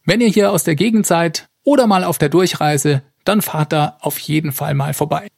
Wenn 0.05 0.20
ihr 0.20 0.29
hier 0.29 0.51
aus 0.51 0.64
der 0.64 0.75
Gegend 0.75 1.07
seid 1.07 1.49
oder 1.62 1.87
mal 1.87 2.05
auf 2.05 2.18
der 2.18 2.31
Durchreise, 2.31 3.03
dann 3.25 3.42
fahrt 3.42 3.73
da 3.73 3.99
auf 4.01 4.18
jeden 4.18 4.53
Fall 4.53 4.75
mal 4.75 4.94
vorbei. 4.94 5.29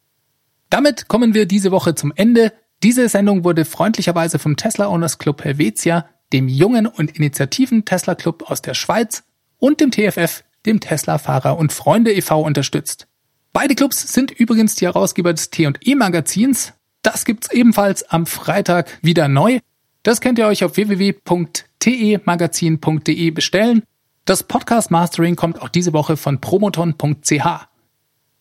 Damit 0.71 1.09
kommen 1.09 1.35
wir 1.35 1.47
diese 1.47 1.71
Woche 1.71 1.95
zum 1.95 2.13
Ende. 2.15 2.53
Diese 2.83 3.09
Sendung 3.09 3.45
wurde 3.45 3.65
freundlicherweise 3.65 4.39
vom 4.39 4.57
Tesla 4.57 4.89
Owners 4.89 5.19
Club 5.19 5.45
Helvetia, 5.45 6.07
dem 6.33 6.49
jungen 6.49 6.87
und 6.87 7.17
initiativen 7.17 7.85
Tesla 7.85 8.15
Club 8.15 8.51
aus 8.51 8.63
der 8.63 8.75
Schweiz 8.75 9.25
und 9.59 9.81
dem 9.81 9.91
TFF 9.91 10.43
dem 10.67 10.81
Tesla-Fahrer 10.81 11.57
und 11.59 11.73
Freunde 11.73 12.13
e.V. 12.13 12.41
unterstützt. 12.41 13.07
Beide 13.53 13.75
Clubs 13.75 14.13
sind 14.13 14.31
übrigens 14.31 14.77
die 14.77 14.85
Herausgeber 14.87 15.33
des 15.33 15.51
T&E-Magazins. 15.51 16.75
Das 17.03 17.25
gibt's 17.25 17.51
ebenfalls 17.51 18.05
am 18.05 18.27
Freitag 18.27 18.99
wieder 19.03 19.27
neu. 19.29 19.59
Das 20.03 20.21
könnt 20.21 20.39
ihr 20.39 20.47
euch 20.47 20.63
auf 20.65 20.77
www.temagazin.de 20.77 23.31
bestellen. 23.31 23.83
Das 24.25 24.45
Podcast 24.45 24.91
Mastering 24.91 25.37
kommt 25.37 25.61
auch 25.61 25.69
diese 25.69 25.93
Woche 25.93 26.17
von 26.17 26.41
promoton.ch. 26.41 27.67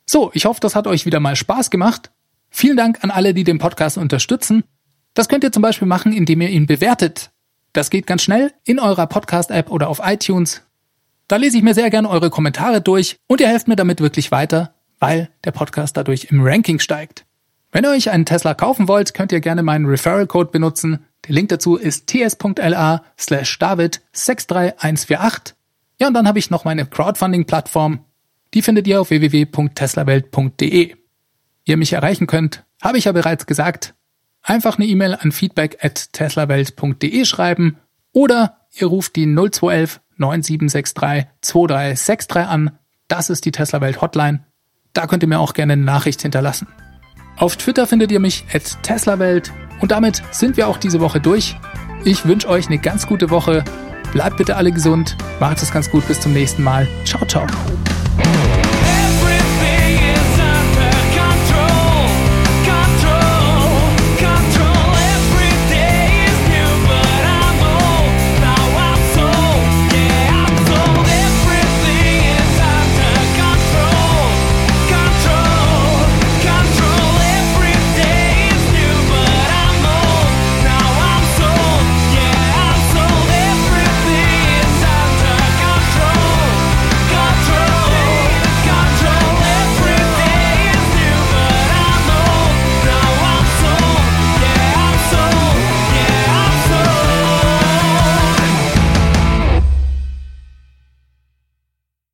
So, 0.06 0.32
ich 0.34 0.46
hoffe, 0.46 0.62
das 0.62 0.76
hat 0.76 0.88
euch 0.88 1.06
wieder 1.06 1.20
mal 1.20 1.36
Spaß 1.36 1.70
gemacht. 1.72 2.12
Vielen 2.52 2.78
Dank 2.78 3.04
an 3.04 3.10
alle, 3.10 3.34
die 3.34 3.46
den 3.46 3.58
Podcast 3.58 3.98
unterstützen. 3.98 4.64
Das 5.14 5.30
könnt 5.30 5.44
ihr 5.44 5.52
zum 5.52 5.64
Beispiel 5.64 5.88
machen, 5.88 6.14
indem 6.14 6.42
ihr 6.42 6.50
ihn 6.50 6.68
bewertet. 6.68 7.32
Das 7.74 7.90
geht 7.90 8.06
ganz 8.06 8.22
schnell 8.22 8.54
in 8.66 8.80
eurer 8.80 9.08
Podcast-App 9.08 9.72
oder 9.72 9.88
auf 9.88 10.02
iTunes. 10.04 10.62
Da 11.28 11.38
lese 11.38 11.58
ich 11.58 11.64
mir 11.64 11.74
sehr 11.74 11.90
gerne 11.90 12.10
eure 12.10 12.30
Kommentare 12.30 12.82
durch 12.82 13.16
und 13.28 13.40
ihr 13.40 13.48
helft 13.48 13.70
mir 13.70 13.78
damit 13.78 14.02
wirklich 14.02 14.32
weiter, 14.32 14.76
weil 15.00 15.30
der 15.46 15.52
Podcast 15.52 15.96
dadurch 15.96 16.28
im 16.30 16.42
Ranking 16.44 16.80
steigt. 16.80 17.26
Wenn 17.72 17.86
ihr 17.86 17.92
euch 17.92 18.10
einen 18.10 18.26
Tesla 18.26 18.54
kaufen 18.54 18.90
wollt, 18.90 19.14
könnt 19.14 19.32
ihr 19.32 19.40
gerne 19.40 19.64
meinen 19.64 19.86
Referral 19.86 20.28
Code 20.28 20.52
benutzen. 20.52 21.06
Der 21.26 21.36
Link 21.36 21.48
dazu 21.50 21.78
ist 21.78 22.08
ts.la 22.08 23.04
slash 23.18 23.60
david 23.60 24.02
63148. 24.12 25.56
Ja, 26.02 26.08
und 26.08 26.14
dann 26.14 26.28
habe 26.28 26.40
ich 26.40 26.50
noch 26.50 26.66
meine 26.66 26.86
Crowdfunding-Plattform. 26.86 28.04
Die 28.54 28.62
findet 28.62 28.88
ihr 28.88 29.00
auf 29.00 29.10
www.teslawelt.de. 29.10 31.01
Ihr 31.64 31.78
mich 31.78 31.94
erreichen 31.94 32.28
könnt, 32.28 32.66
habe 32.82 32.98
ich 32.98 33.06
ja 33.06 33.12
bereits 33.12 33.46
gesagt. 33.46 33.94
Einfach 34.42 34.78
eine 34.78 34.88
E-Mail 34.88 35.16
an 35.16 35.32
feedback 35.32 35.78
at 35.84 36.14
teslawelt.de 36.14 37.26
schreiben 37.26 37.78
oder 38.12 38.58
ihr 38.74 38.88
ruft 38.88 39.16
die 39.16 39.26
0211 39.26 40.02
9763 40.18 41.28
2363 41.42 42.48
an. 42.48 42.78
Das 43.08 43.30
ist 43.30 43.46
die 43.46 43.52
Tesla 43.52 43.82
Welt 43.82 44.02
Hotline. 44.02 44.46
Da 44.94 45.08
könnt 45.08 45.24
ihr 45.24 45.30
mir 45.30 45.40
auch 45.40 45.54
gerne 45.54 45.74
eine 45.74 45.84
Nachricht 45.84 46.22
hinterlassen. 46.22 46.68
Auf 47.38 47.56
Twitter 47.56 47.88
findet 47.88 48.12
ihr 48.12 48.20
mich 48.20 48.46
at 48.54 48.84
TeslaWelt 48.84 49.52
und 49.80 49.92
damit 49.92 50.22
sind 50.32 50.58
wir 50.58 50.68
auch 50.68 50.78
diese 50.78 51.00
Woche 51.00 51.20
durch. 51.20 51.58
Ich 52.04 52.26
wünsche 52.26 52.50
euch 52.50 52.68
eine 52.68 52.78
ganz 52.78 53.08
gute 53.08 53.30
Woche. 53.30 53.64
Bleibt 54.12 54.38
bitte 54.38 54.56
alle 54.56 54.72
gesund. 54.72 55.16
Macht 55.40 55.62
es 55.62 55.72
ganz 55.72 55.90
gut. 55.90 56.08
Bis 56.08 56.20
zum 56.20 56.34
nächsten 56.34 56.64
Mal. 56.64 56.88
Ciao, 57.06 57.26
ciao. 57.26 57.48